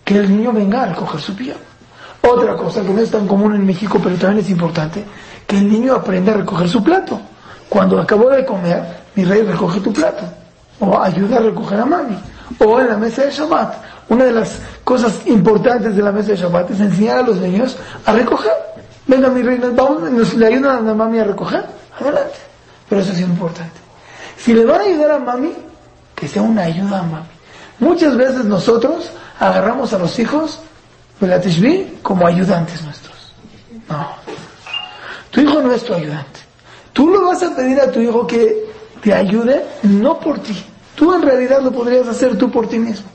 que 0.04 0.18
el 0.18 0.36
niño 0.36 0.52
venga 0.52 0.84
a 0.84 0.86
recoger 0.88 1.22
su 1.22 1.36
pijama. 1.36 1.62
Otra 2.22 2.56
cosa 2.58 2.82
que 2.82 2.90
no 2.90 3.02
es 3.02 3.12
tan 3.12 3.28
común 3.28 3.54
en 3.54 3.66
México, 3.66 4.00
pero 4.04 4.16
también 4.16 4.44
es 4.44 4.50
importante, 4.50 5.06
que 5.46 5.58
el 5.58 5.72
niño 5.72 5.94
aprenda 5.94 6.34
a 6.34 6.38
recoger 6.38 6.68
su 6.68 6.84
plato. 6.84 7.22
Cuando 7.70 8.00
acabó 8.00 8.30
de 8.30 8.44
comer, 8.44 8.84
mi 9.16 9.24
rey 9.24 9.44
recoge 9.44 9.80
tu 9.80 9.94
plato. 9.94 10.24
O 10.80 11.00
ayuda 11.00 11.38
a 11.38 11.42
recoger 11.42 11.80
a 11.80 11.86
mami. 11.86 12.18
O 12.60 12.80
en 12.80 12.90
la 12.90 12.98
mesa 12.98 13.24
de 13.24 13.32
Shabbat. 13.32 13.76
Una 14.10 14.26
de 14.26 14.32
las 14.32 14.60
cosas 14.84 15.14
importantes 15.28 15.96
de 15.96 16.02
la 16.02 16.12
mesa 16.12 16.30
de 16.30 16.38
Shabbat 16.38 16.72
es 16.72 16.80
enseñar 16.80 17.20
a 17.20 17.22
los 17.22 17.38
niños 17.38 17.78
a 18.06 18.12
recoger. 18.12 18.54
Venga, 19.06 19.30
mi 19.30 19.44
rey, 19.44 19.60
vamos, 19.76 20.34
le 20.34 20.48
ayudan 20.48 20.88
a 20.88 20.94
mami 20.94 21.20
a 21.20 21.24
recoger. 21.24 21.64
Adelante. 22.00 22.40
Pero 22.90 23.02
eso 23.02 23.12
es 23.12 23.22
importante. 23.22 23.80
Si 24.38 24.54
le 24.54 24.66
van 24.66 24.82
a 24.82 24.84
ayudar 24.84 25.12
a 25.12 25.20
mami, 25.20 25.54
que 26.16 26.28
sea 26.28 26.42
una 26.42 26.64
ayuda 26.64 27.00
a 27.00 27.04
mami. 27.04 27.35
Muchas 27.80 28.16
veces 28.16 28.46
nosotros 28.46 29.10
agarramos 29.40 29.94
a 29.94 30.00
los 30.00 30.18
hijos 30.20 30.60
de 31.20 31.28
la 31.28 31.42
Tishbi 31.42 32.00
como 32.02 32.28
ayudantes 32.28 32.82
nuestros. 32.84 33.34
No. 33.90 34.08
Tu 35.32 35.42
hijo 35.42 35.62
no 35.62 35.74
es 35.74 35.84
tu 35.84 35.94
ayudante. 35.94 36.40
Tú 36.94 37.10
lo 37.10 37.26
vas 37.26 37.44
a 37.44 37.56
pedir 37.56 37.80
a 37.80 37.92
tu 37.92 38.00
hijo 38.00 38.26
que 38.26 38.66
te 39.02 39.14
ayude, 39.14 39.66
no 39.84 40.20
por 40.20 40.40
ti. 40.40 40.56
Tú 40.96 41.14
en 41.14 41.22
realidad 41.22 41.62
lo 41.62 41.72
podrías 41.72 42.08
hacer 42.08 42.38
tú 42.38 42.50
por 42.50 42.70
ti 42.70 42.80
mismo. 42.80 43.08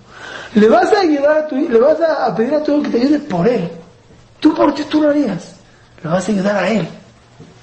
Le 0.54 0.68
vas 0.68 0.92
a 0.92 1.00
ayudar 1.00 1.38
a 1.38 1.46
tu 1.46 1.56
le 1.56 1.78
vas 1.78 1.98
a 2.00 2.34
pedir 2.34 2.54
a 2.54 2.62
tu 2.62 2.72
hijo 2.72 2.82
que 2.82 2.88
te 2.90 3.00
ayude 3.00 3.18
por 3.20 3.48
él. 3.48 3.70
Tú 4.38 4.54
por 4.54 4.74
ti 4.74 4.84
tú 4.84 5.02
lo 5.02 5.10
harías. 5.10 5.54
Le 6.02 6.10
vas 6.10 6.28
a 6.28 6.32
ayudar 6.32 6.56
a 6.56 6.68
él. 6.68 6.88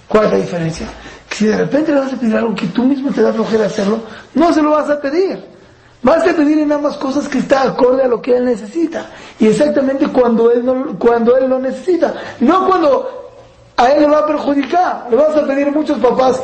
¿Cuál 0.08 0.25
es 0.25 0.32
la 0.32 0.38
diferencia? 0.38 0.88
Que 1.30 1.36
si 1.36 1.46
de 1.46 1.58
repente 1.58 1.92
le 1.92 2.00
vas 2.00 2.13
a 2.13 2.18
pedir 2.18 2.36
algo 2.36 2.56
que 2.56 2.68
tú 2.68 2.84
mismo 2.84 3.12
te 3.12 3.22
da 3.22 3.34
flojera 3.34 3.66
hacerlo, 3.66 4.00
no 4.34 4.54
se 4.54 4.62
lo 4.62 4.72
vas 4.72 4.89
a 4.89 5.00
pedir. 5.00 5.57
Vas 6.04 6.27
a 6.27 6.34
pedir 6.34 6.60
en 6.60 6.72
ambas 6.72 6.98
cosas 6.98 7.27
que 7.27 7.39
está 7.39 7.63
acorde 7.63 8.04
a 8.04 8.08
lo 8.08 8.22
que 8.22 8.38
él 8.38 8.46
necesita. 8.46 9.08
Y 9.39 9.48
exactamente 9.48 10.08
cuando 10.08 10.51
él, 10.51 10.66
no, 10.66 10.98
cuando 11.00 11.36
él 11.38 11.50
lo 11.50 11.60
necesita. 11.60 12.13
No 12.39 12.68
cuando 12.68 13.32
a 13.75 13.92
él 13.92 14.01
le 14.01 14.08
va 14.08 14.20
a 14.20 14.25
perjudicar. 14.25 15.08
Le 15.10 15.16
vas 15.16 15.36
a 15.36 15.46
pedir 15.46 15.72
muchos 15.72 15.98
papás, 16.00 16.42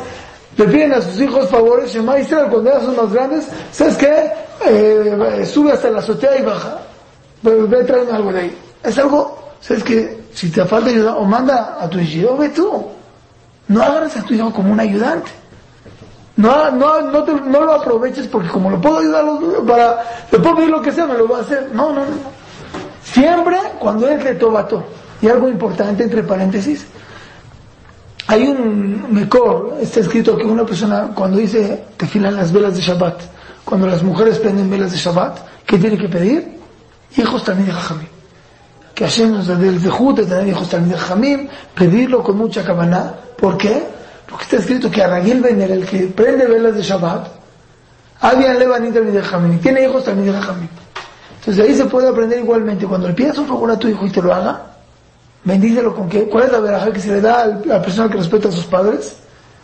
le 0.57 0.65
piden 0.65 0.93
a 0.93 1.01
sus 1.01 1.19
hijos 1.19 1.49
favores, 1.49 1.91
Shema 1.91 2.19
Israel, 2.19 2.47
cuando 2.49 2.71
ya 2.71 2.79
son 2.81 2.95
más 2.95 3.11
grandes, 3.11 3.47
¿sabes 3.71 3.97
qué? 3.97 4.31
Eh, 4.65 5.45
sube 5.45 5.71
hasta 5.71 5.89
la 5.89 5.99
azotea 5.99 6.37
y 6.37 6.43
baja. 6.43 6.79
Ve, 7.41 7.63
ve 7.63 8.07
algo 8.11 8.31
de 8.31 8.39
ahí. 8.39 8.57
Es 8.83 8.97
algo, 8.97 9.37
¿sabes 9.59 9.83
qué? 9.83 10.23
Si 10.33 10.49
te 10.51 10.63
falta 10.65 10.89
ayuda, 10.89 11.15
o 11.15 11.25
manda 11.25 11.77
a 11.79 11.89
tu 11.89 11.99
hijo, 11.99 12.37
ve 12.37 12.49
tú. 12.49 12.85
No 13.67 13.81
agarres 13.81 14.15
a 14.17 14.23
tu 14.23 14.33
hijo 14.33 14.51
como 14.51 14.71
un 14.71 14.79
ayudante. 14.79 15.31
No, 16.35 16.71
no, 16.71 17.01
no, 17.01 17.23
te, 17.23 17.33
no 17.33 17.61
lo 17.61 17.73
aproveches 17.73 18.27
porque 18.27 18.49
como 18.49 18.69
lo 18.69 18.81
puedo 18.81 18.97
ayudar 18.97 19.25
para, 19.67 20.03
le 20.31 20.39
puedo 20.39 20.55
pedir 20.55 20.69
lo 20.69 20.81
que 20.81 20.91
sea, 20.91 21.05
me 21.05 21.13
lo 21.13 21.27
va 21.27 21.39
a 21.39 21.41
hacer. 21.41 21.69
No, 21.73 21.89
no, 21.93 22.01
no. 22.01 22.43
Siempre 23.03 23.57
cuando 23.79 24.07
es 24.07 24.23
de 24.23 24.35
tobato. 24.35 24.83
Y 25.21 25.27
algo 25.29 25.47
importante 25.47 26.03
entre 26.03 26.23
paréntesis, 26.23 26.85
hay 28.27 28.47
un 28.47 29.13
mejor, 29.13 29.77
está 29.79 29.99
escrito 29.99 30.35
que 30.35 30.43
una 30.43 30.65
persona 30.65 31.11
cuando 31.13 31.37
dice 31.37 31.85
que 31.97 32.05
filan 32.07 32.35
las 32.35 32.51
velas 32.51 32.75
de 32.75 32.81
Shabbat, 32.81 33.21
cuando 33.63 33.87
las 33.87 34.03
mujeres 34.03 34.39
prenden 34.39 34.69
velas 34.69 34.91
de 34.91 34.97
Shabbat, 34.97 35.39
¿qué 35.65 35.77
tiene 35.77 35.97
que 35.97 36.09
pedir? 36.09 36.59
Hijos 37.15 37.43
también 37.43 37.67
de 37.67 37.73
Jajamim. 37.73 38.07
Que 38.95 39.05
Hashem 39.05 39.31
nos 39.31 39.47
dé 39.47 39.53
el 39.67 39.81
de 39.81 40.25
tener 40.25 40.47
hijos 40.47 40.69
también 40.69 40.91
de 40.91 40.97
Jajamim, 40.97 41.47
pedirlo 41.73 42.23
con 42.23 42.37
mucha 42.37 42.63
cabana. 42.63 43.13
¿Por 43.37 43.57
qué? 43.57 43.92
Porque 44.33 44.45
está 44.45 44.57
escrito 44.57 44.89
que 44.89 45.03
Aragil 45.03 45.41
Bener, 45.41 45.69
el 45.69 45.85
que 45.85 46.07
prende 46.07 46.47
velas 46.47 46.75
de 46.75 46.81
Shabbat, 46.81 47.27
había 48.19 48.55
Levanit 48.55 48.95
también 48.95 49.13
de 49.13 49.21
Jajamim, 49.21 49.53
y 49.53 49.57
tiene 49.57 49.83
hijos 49.83 50.03
también 50.03 50.33
de 50.33 50.39
Jajamim. 50.39 50.69
Entonces 51.37 51.63
ahí 51.63 51.75
se 51.75 51.85
puede 51.85 52.09
aprender 52.09 52.39
igualmente. 52.39 52.87
Cuando 52.87 53.07
le 53.07 53.13
pidas 53.13 53.37
un 53.37 53.45
favor 53.45 53.69
a 53.69 53.77
tu 53.77 53.87
hijo 53.87 54.07
y 54.07 54.09
te 54.09 54.23
lo 54.23 54.33
haga, 54.33 54.73
Bendícelo 55.43 55.93
con 55.93 56.07
qué? 56.07 56.27
¿Cuál 56.29 56.45
es 56.45 56.51
la 56.51 56.59
veraja 56.59 56.91
que 56.91 56.99
se 56.99 57.11
le 57.11 57.21
da 57.21 57.41
a 57.43 57.47
la 57.47 57.79
persona 57.79 58.09
que 58.09 58.17
respeta 58.17 58.47
a 58.47 58.51
sus 58.51 58.65
padres? 58.65 59.17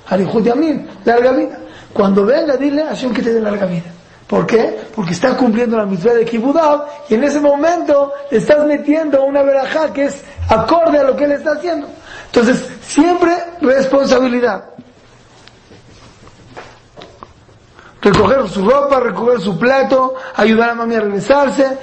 Al 0.07 0.21
hijo 0.21 0.39
de 0.41 0.51
Amín, 0.51 0.87
larga 1.03 1.31
vida. 1.31 1.57
Cuando 1.93 2.25
venga, 2.25 2.57
dile 2.57 2.83
a 2.83 2.89
Hashem 2.89 3.11
que 3.11 3.21
te 3.21 3.33
dé 3.33 3.39
larga 3.39 3.65
vida. 3.65 3.85
¿Por 4.27 4.45
qué? 4.45 4.77
Porque 4.93 5.13
está 5.13 5.35
cumpliendo 5.35 5.77
la 5.77 5.85
mitzvah 5.85 6.13
de 6.13 6.25
Kibudab 6.25 6.85
y 7.09 7.15
en 7.15 7.23
ese 7.23 7.39
momento 7.39 8.13
le 8.29 8.37
estás 8.37 8.63
metiendo 8.65 9.23
una 9.23 9.41
verajá 9.41 9.91
que 9.91 10.05
es 10.05 10.21
acorde 10.49 10.99
a 10.99 11.03
lo 11.03 11.15
que 11.15 11.23
él 11.23 11.31
está 11.31 11.53
haciendo. 11.53 11.87
Entonces, 12.33 12.69
siempre 12.81 13.35
responsabilidad. 13.61 14.65
Recoger 18.01 18.47
su 18.47 18.67
ropa, 18.67 18.99
recoger 18.99 19.41
su 19.41 19.59
plato, 19.59 20.15
ayudar 20.35 20.69
a 20.69 20.75
mami 20.75 20.95
a 20.95 21.01
regresarse, 21.01 21.77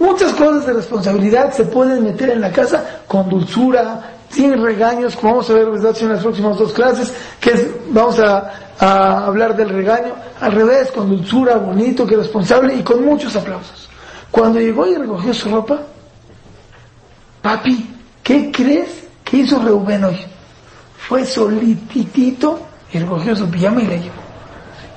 Muchas 0.00 0.32
cosas 0.32 0.66
de 0.66 0.72
responsabilidad 0.72 1.52
se 1.52 1.64
pueden 1.64 2.02
meter 2.02 2.30
en 2.30 2.40
la 2.40 2.50
casa 2.50 3.02
con 3.06 3.28
dulzura, 3.28 4.14
sin 4.30 4.60
regaños, 4.62 5.14
como 5.14 5.34
vamos 5.34 5.50
a 5.50 5.52
ver 5.52 5.68
en 5.68 6.08
las 6.08 6.22
próximas 6.22 6.56
dos 6.56 6.72
clases, 6.72 7.12
que 7.38 7.50
es, 7.50 7.66
vamos 7.90 8.18
a, 8.18 8.50
hablar 9.26 9.54
del 9.54 9.68
regaño, 9.68 10.14
al 10.40 10.52
revés, 10.52 10.90
con 10.90 11.10
dulzura, 11.10 11.58
bonito, 11.58 12.06
que 12.06 12.16
responsable 12.16 12.76
y 12.76 12.82
con 12.82 13.04
muchos 13.04 13.36
aplausos. 13.36 13.90
Cuando 14.30 14.58
llegó 14.58 14.86
y 14.86 14.94
recogió 14.94 15.34
su 15.34 15.50
ropa, 15.50 15.80
papi, 17.42 17.94
¿qué 18.22 18.50
crees 18.50 18.99
que 19.30 19.36
hizo 19.36 19.60
Reuben 19.60 20.04
hoy? 20.04 20.26
Fue 21.08 21.24
solititito 21.24 22.66
y 22.92 22.98
recogió 22.98 23.36
su 23.36 23.48
pijama 23.48 23.82
y 23.82 23.86
le 23.86 24.00
llevó. 24.00 24.20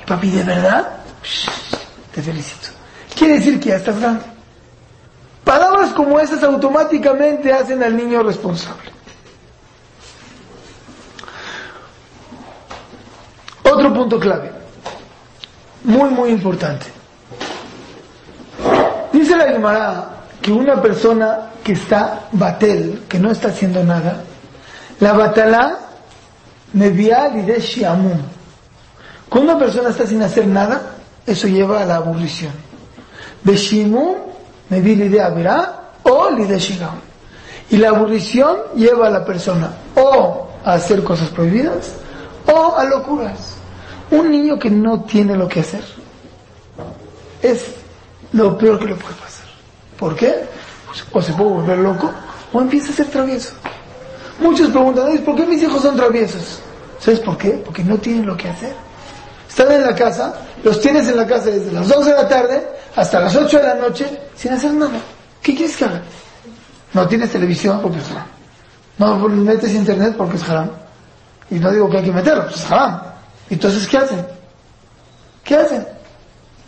Y 0.01 0.05
papi, 0.05 0.29
¿de 0.31 0.43
verdad? 0.43 0.99
te 2.13 2.21
felicito. 2.21 2.69
Quiere 3.15 3.35
decir 3.35 3.59
que 3.59 3.69
ya 3.69 3.77
estás 3.77 3.99
grande. 3.99 4.23
Palabras 5.43 5.91
como 5.91 6.19
esas 6.19 6.43
automáticamente 6.43 7.51
hacen 7.51 7.83
al 7.83 7.95
niño 7.95 8.23
responsable. 8.23 8.91
Otro 13.63 13.93
punto 13.93 14.19
clave, 14.19 14.51
muy 15.83 16.09
muy 16.09 16.29
importante. 16.29 16.85
Dice 19.11 19.35
la 19.35 19.45
Gemara 19.47 20.23
que 20.43 20.51
una 20.51 20.81
persona 20.81 21.51
que 21.63 21.71
está 21.71 22.27
batel, 22.33 23.03
que 23.07 23.17
no 23.17 23.31
está 23.31 23.47
haciendo 23.47 23.81
nada, 23.81 24.23
la 25.00 25.13
batalá 25.13 25.79
de 26.73 27.59
shiamun. 27.62 28.21
Cuando 29.29 29.53
una 29.53 29.59
persona 29.59 29.89
está 29.89 30.05
sin 30.05 30.21
hacer 30.21 30.45
nada, 30.45 30.95
eso 31.25 31.47
lleva 31.47 31.81
a 31.81 31.85
la 31.85 31.95
aburrición. 31.95 32.51
De 33.41 33.55
shimun 33.55 34.17
me 34.69 34.81
vi 34.81 34.97
la 34.97 35.05
idea 35.05 35.29
verá 35.29 35.91
o 36.03 36.35
de 36.35 36.59
shigam. 36.59 37.00
Y 37.69 37.77
la 37.77 37.89
aburrición 37.89 38.57
lleva 38.75 39.07
a 39.07 39.12
la 39.12 39.23
persona 39.23 39.71
o 39.95 40.50
a 40.65 40.73
hacer 40.73 41.05
cosas 41.05 41.29
prohibidas 41.29 41.93
o 42.51 42.75
a 42.75 42.83
locuras. 42.83 43.55
Un 44.12 44.29
niño 44.29 44.59
que 44.59 44.69
no 44.69 45.03
tiene 45.03 45.38
lo 45.38 45.47
que 45.47 45.62
hacer 45.62 45.85
es 47.41 47.65
lo 48.33 48.57
peor 48.57 48.77
que 48.77 48.88
le 48.88 48.95
puede 48.95 49.15
pasar. 49.15 49.32
¿Por 50.03 50.17
qué? 50.17 50.43
O 51.13 51.22
se 51.22 51.31
puede 51.31 51.50
volver 51.50 51.77
loco 51.77 52.12
o 52.51 52.60
empieza 52.60 52.91
a 52.91 52.93
ser 52.93 53.05
travieso. 53.07 53.53
Muchos 54.38 54.69
preguntan, 54.69 55.17
¿por 55.19 55.33
qué 55.33 55.45
mis 55.45 55.63
hijos 55.63 55.81
son 55.81 55.95
traviesos? 55.95 56.60
¿Sabes 57.00 57.22
por 57.22 57.38
qué? 57.38 57.51
Porque 57.51 57.86
no 57.86 57.98
tienen 57.98 58.25
lo 58.25 58.36
que 58.36 58.50
hacer. 58.50 58.74
Están 59.48 59.72
en 59.72 59.86
la 59.86 59.95
casa, 59.95 60.33
los 60.62 60.81
tienes 60.81 61.07
en 61.07 61.15
la 61.15 61.25
casa 61.25 61.45
desde 61.45 61.72
las 61.72 61.88
12 61.88 62.10
de 62.10 62.15
la 62.17 62.27
tarde 62.27 62.67
hasta 62.98 63.22
las 63.22 63.33
8 63.33 63.57
de 63.57 63.63
la 63.63 63.75
noche 63.75 64.05
sin 64.36 64.51
hacer 64.51 64.74
nada. 64.74 65.00
¿Qué 65.41 65.55
quieres 65.55 65.77
que 65.77 65.86
haga? 65.86 66.01
No 66.91 67.07
tienes 67.07 67.31
televisión 67.31 67.79
porque 67.81 68.00
es 68.00 68.12
haram. 68.12 68.27
No 68.98 69.29
metes 69.29 69.74
internet 69.74 70.15
porque 70.17 70.36
es 70.36 70.50
haram. 70.50 70.69
Y 71.50 71.60
no 71.60 71.72
digo 71.72 71.89
que 71.89 72.00
hay 72.00 72.03
que 72.03 72.12
meterlo, 72.12 72.43
pues 72.43 72.57
es 72.57 72.69
haram. 72.69 73.01
Entonces, 73.50 73.88
¿qué 73.88 74.00
hacen? 74.00 74.27
¿Qué 75.45 75.55
hacen? 75.55 75.88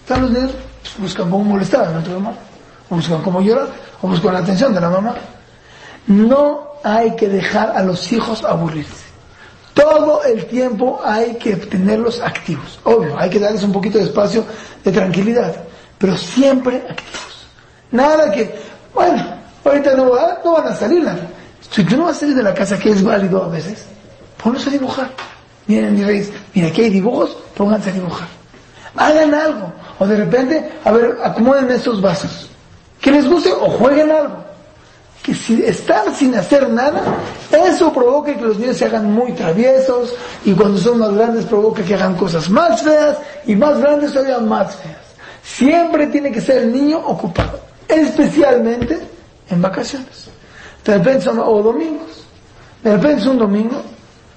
Están 0.04 0.22
los 0.22 0.32
niños, 0.32 0.52
pues, 0.82 0.98
buscan 1.00 1.30
cómo 1.30 1.44
molestar 1.44 1.90
a 1.90 1.92
nuestra 1.92 2.14
mamá, 2.14 2.34
o 2.96 2.98
buscan 2.98 3.22
cómo 3.22 3.42
llorar, 3.42 3.68
o 4.02 4.08
buscan 4.08 4.34
la 4.34 4.40
atención 4.40 4.74
de 4.74 4.80
la 4.80 4.90
mamá. 4.90 5.16
No 6.08 6.76
hay 6.84 7.16
que 7.16 7.28
dejar 7.28 7.72
a 7.76 7.84
los 7.84 8.12
hijos 8.12 8.44
aburrirse. 8.44 9.06
Todo 9.74 10.24
el 10.24 10.46
tiempo 10.46 11.02
hay 11.04 11.36
que 11.36 11.58
tenerlos 11.58 12.22
activos. 12.22 12.80
Obvio, 12.84 13.20
hay 13.20 13.30
que 13.30 13.40
darles 13.40 13.64
un 13.64 13.74
poquito 13.74 13.98
de 13.98 14.06
espacio 14.06 14.46
de 14.84 14.92
tranquilidad, 14.92 15.54
pero 15.98 16.16
siempre 16.16 16.78
activos. 16.90 17.48
Nada 17.92 18.32
que, 18.32 18.56
bueno, 18.94 19.24
ahorita 19.66 19.96
no, 19.96 20.12
van 20.12 20.68
a 20.68 20.76
salir. 20.76 21.06
Si 21.70 21.84
tú 21.84 21.98
no 21.98 22.06
vas 22.06 22.18
a 22.18 22.20
salir 22.22 22.36
de 22.36 22.44
la 22.44 22.54
casa, 22.54 22.80
que 22.80 22.92
es 22.92 23.04
válido 23.04 23.44
a 23.44 23.50
veces, 23.50 23.86
ponlos 24.42 24.66
a 24.66 24.70
dibujar. 24.70 25.10
Miren, 25.68 25.96
mis 25.96 26.06
reyes, 26.06 26.32
mira, 26.54 26.70
aquí 26.70 26.84
hay 26.84 26.92
dibujos, 26.92 27.36
pónganse 27.58 27.90
a 27.90 27.94
dibujar. 27.94 28.28
Hagan 28.96 29.34
algo. 29.34 29.74
O 30.00 30.08
de 30.08 30.16
repente, 30.16 30.72
a 30.86 30.92
ver, 30.92 31.18
acomoden 31.22 31.70
estos 31.72 32.02
vasos. 32.02 32.50
Que 33.06 33.12
les 33.12 33.30
guste 33.30 33.54
o 33.54 33.70
jueguen 33.70 34.10
algo. 34.10 34.38
Que 35.22 35.36
si 35.36 35.62
estar 35.64 36.12
sin 36.16 36.34
hacer 36.34 36.68
nada, 36.68 37.04
eso 37.52 37.94
provoca 37.94 38.34
que 38.36 38.42
los 38.42 38.58
niños 38.58 38.78
se 38.78 38.86
hagan 38.86 39.14
muy 39.14 39.32
traviesos 39.34 40.16
y 40.44 40.54
cuando 40.54 40.80
son 40.80 40.98
más 40.98 41.14
grandes 41.14 41.46
provoca 41.46 41.84
que 41.84 41.94
hagan 41.94 42.16
cosas 42.16 42.50
más 42.50 42.82
feas 42.82 43.18
y 43.46 43.56
más 43.56 43.78
grandes 43.78 44.12
todavía 44.12 44.40
más 44.40 44.76
feas. 44.78 44.98
Siempre 45.44 46.08
tiene 46.08 46.32
que 46.32 46.42
ser 46.42 46.64
el 46.64 46.74
niño 46.74 46.98
ocupado, 46.98 47.60
especialmente 47.88 48.98
en 49.52 49.62
vacaciones. 49.62 50.28
De 50.84 50.98
repente 50.98 51.26
son, 51.26 51.38
o 51.38 51.62
domingos. 51.62 52.26
De 52.82 52.92
repente 52.92 53.22
es 53.22 53.28
un 53.28 53.38
domingo, 53.38 53.84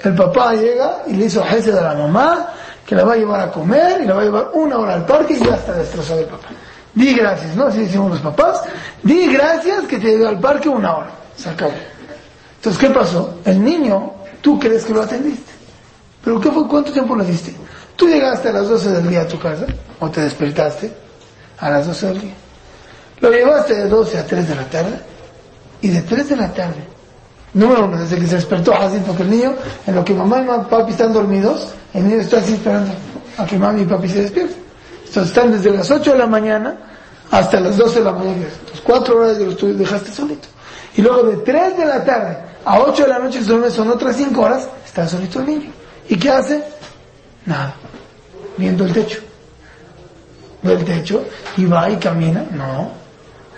el 0.00 0.14
papá 0.14 0.52
llega 0.52 1.04
y 1.06 1.14
le 1.14 1.24
hizo 1.24 1.42
jefe 1.42 1.72
de 1.72 1.80
la 1.80 1.94
mamá 1.94 2.52
que 2.84 2.94
la 2.94 3.04
va 3.04 3.14
a 3.14 3.16
llevar 3.16 3.40
a 3.40 3.50
comer 3.50 4.02
y 4.02 4.06
la 4.06 4.12
va 4.12 4.20
a 4.20 4.24
llevar 4.24 4.50
una 4.52 4.76
hora 4.76 4.92
al 4.92 5.06
parque 5.06 5.38
y 5.40 5.42
ya 5.42 5.54
está 5.54 5.72
destrozado 5.72 6.20
el 6.20 6.26
papá. 6.26 6.48
Di 6.98 7.14
gracias, 7.14 7.54
¿no? 7.54 7.66
Así 7.66 7.78
decimos 7.78 8.10
los 8.10 8.20
papás. 8.20 8.60
Di 9.04 9.32
gracias 9.32 9.84
que 9.84 9.98
te 9.98 10.08
llevé 10.08 10.26
al 10.26 10.40
parque 10.40 10.68
una 10.68 10.96
hora. 10.96 11.10
Se 11.36 11.48
acabó. 11.48 11.72
Entonces, 12.56 12.80
¿qué 12.80 12.90
pasó? 12.92 13.38
El 13.44 13.62
niño, 13.62 14.14
tú 14.40 14.58
crees 14.58 14.84
que 14.84 14.92
lo 14.92 15.02
atendiste. 15.02 15.52
¿Pero 16.24 16.40
qué 16.40 16.50
fue? 16.50 16.66
¿Cuánto 16.66 16.92
tiempo 16.92 17.14
le 17.14 17.24
diste? 17.24 17.54
Tú 17.94 18.08
llegaste 18.08 18.48
a 18.48 18.52
las 18.52 18.68
12 18.68 18.90
del 18.90 19.08
día 19.08 19.20
a 19.20 19.28
tu 19.28 19.38
casa, 19.38 19.64
o 20.00 20.10
te 20.10 20.22
despertaste 20.22 20.92
a 21.60 21.70
las 21.70 21.86
12 21.86 22.06
del 22.08 22.20
día. 22.20 22.34
Lo 23.20 23.30
llevaste 23.30 23.76
de 23.76 23.88
12 23.88 24.18
a 24.18 24.26
3 24.26 24.48
de 24.48 24.54
la 24.56 24.64
tarde, 24.64 24.98
y 25.80 25.88
de 25.88 26.02
3 26.02 26.30
de 26.30 26.36
la 26.36 26.52
tarde, 26.52 26.82
número 27.54 27.84
uno, 27.84 27.96
desde 27.96 28.18
que 28.18 28.26
se 28.26 28.34
despertó 28.34 28.74
así, 28.74 29.00
porque 29.06 29.22
el 29.22 29.30
niño, 29.30 29.54
en 29.86 29.94
lo 29.94 30.04
que 30.04 30.14
mamá 30.14 30.40
y 30.40 30.68
papi 30.68 30.90
están 30.90 31.12
dormidos, 31.12 31.68
el 31.94 32.08
niño 32.08 32.20
está 32.20 32.38
así 32.38 32.54
esperando 32.54 32.90
a 33.36 33.46
que 33.46 33.56
mami 33.56 33.82
y 33.82 33.84
papi 33.84 34.08
se 34.08 34.22
despierten. 34.22 34.56
Entonces 35.06 35.28
están 35.28 35.52
desde 35.52 35.70
las 35.70 35.88
8 35.88 36.12
de 36.12 36.18
la 36.18 36.26
mañana 36.26 36.87
hasta 37.30 37.60
las 37.60 37.76
12 37.76 37.98
de 37.98 38.04
la 38.04 38.12
mañana. 38.12 38.46
Entonces 38.60 38.80
4 38.82 39.16
horas 39.18 39.38
de 39.38 39.46
los 39.46 39.56
tuyos 39.56 39.78
dejaste 39.78 40.10
solito. 40.10 40.48
Y 40.96 41.02
luego 41.02 41.22
de 41.24 41.36
3 41.38 41.76
de 41.76 41.86
la 41.86 42.04
tarde 42.04 42.38
a 42.64 42.80
8 42.80 43.02
de 43.02 43.08
la 43.08 43.18
noche, 43.18 43.38
que 43.38 43.70
son 43.70 43.90
otras 43.90 44.16
5 44.16 44.40
horas, 44.40 44.68
está 44.84 45.06
solito 45.08 45.40
el 45.40 45.46
niño. 45.46 45.70
¿Y 46.08 46.16
qué 46.16 46.30
hace? 46.30 46.64
Nada. 47.46 47.74
Viendo 48.56 48.84
el 48.84 48.92
techo. 48.92 49.20
Ve 50.62 50.72
el 50.72 50.84
techo 50.84 51.24
y 51.56 51.66
va 51.66 51.88
y 51.90 51.96
camina. 51.96 52.44
No. 52.50 52.90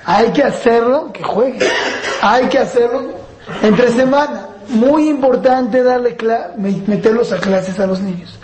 Hay 0.04 0.30
que 0.32 0.42
hacerlo 0.42 1.12
que 1.12 1.22
juegue. 1.22 1.66
Hay 2.20 2.46
que 2.48 2.58
hacerlo 2.58 3.14
entre 3.62 3.92
semana. 3.92 4.46
Muy 4.68 5.08
importante 5.08 5.82
darle 5.82 6.16
meterlos 6.86 7.32
a 7.32 7.38
clases 7.38 7.78
a 7.80 7.86
los 7.86 8.00
niños. 8.00 8.38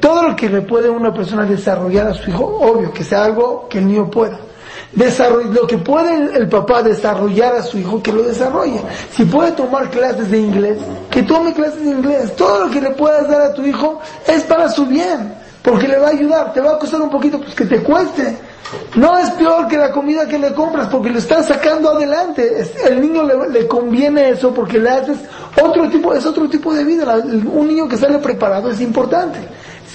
Todo 0.00 0.28
lo 0.28 0.36
que 0.36 0.48
le 0.48 0.62
puede 0.62 0.90
una 0.90 1.12
persona 1.12 1.44
desarrollar 1.44 2.08
a 2.08 2.14
su 2.14 2.30
hijo, 2.30 2.44
obvio, 2.44 2.92
que 2.92 3.04
sea 3.04 3.24
algo 3.24 3.66
que 3.68 3.78
el 3.78 3.88
niño 3.88 4.10
pueda. 4.10 4.38
lo 4.94 5.66
que 5.66 5.78
puede 5.78 6.36
el, 6.36 6.48
papá 6.48 6.82
desarrollar 6.82 7.56
a 7.56 7.62
su 7.62 7.78
hijo, 7.78 8.02
que 8.02 8.12
lo 8.12 8.22
desarrolle. 8.22 8.80
Si 9.10 9.24
puede 9.24 9.52
tomar 9.52 9.90
clases 9.90 10.30
de 10.30 10.38
inglés, 10.38 10.78
que 11.10 11.22
tome 11.22 11.52
clases 11.52 11.82
de 11.82 11.90
inglés. 11.90 12.36
Todo 12.36 12.66
lo 12.66 12.70
que 12.70 12.80
le 12.80 12.90
puedas 12.90 13.28
dar 13.28 13.42
a 13.42 13.54
tu 13.54 13.64
hijo 13.64 14.00
es 14.26 14.42
para 14.44 14.68
su 14.68 14.86
bien, 14.86 15.34
porque 15.64 15.88
le 15.88 15.98
va 15.98 16.08
a 16.08 16.10
ayudar. 16.10 16.52
Te 16.52 16.60
va 16.60 16.72
a 16.72 16.78
costar 16.78 17.00
un 17.00 17.08
poquito, 17.08 17.40
pues 17.40 17.54
que 17.54 17.64
te 17.64 17.82
cueste. 17.82 18.38
No 18.96 19.16
es 19.18 19.30
peor 19.30 19.66
que 19.66 19.78
la 19.78 19.90
comida 19.90 20.28
que 20.28 20.38
le 20.38 20.52
compras 20.52 20.88
porque 20.88 21.08
lo 21.08 21.18
estás 21.18 21.46
sacando 21.46 21.90
adelante. 21.90 22.70
El 22.86 23.00
niño 23.00 23.22
le, 23.24 23.66
conviene 23.66 24.28
eso 24.28 24.52
porque 24.52 24.78
le 24.78 24.90
haces 24.90 25.18
otro 25.62 25.88
tipo, 25.88 26.12
es 26.12 26.26
otro 26.26 26.48
tipo 26.50 26.74
de 26.74 26.84
vida. 26.84 27.16
Un 27.16 27.66
niño 27.66 27.88
que 27.88 27.96
sale 27.96 28.18
preparado 28.18 28.70
es 28.70 28.80
importante. 28.82 29.38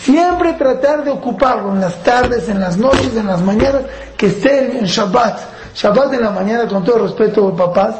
Siempre 0.01 0.53
tratar 0.53 1.03
de 1.03 1.11
ocuparlo 1.11 1.73
en 1.73 1.81
las 1.81 2.01
tardes, 2.03 2.49
en 2.49 2.59
las 2.59 2.77
noches, 2.77 3.15
en 3.15 3.27
las 3.27 3.41
mañanas, 3.41 3.83
que 4.17 4.27
esté 4.27 4.79
en 4.79 4.85
Shabbat. 4.85 5.39
Shabbat 5.75 6.13
en 6.13 6.21
la 6.21 6.31
mañana, 6.31 6.67
con 6.67 6.83
todo 6.83 6.99
respeto, 6.99 7.55
papás, 7.55 7.95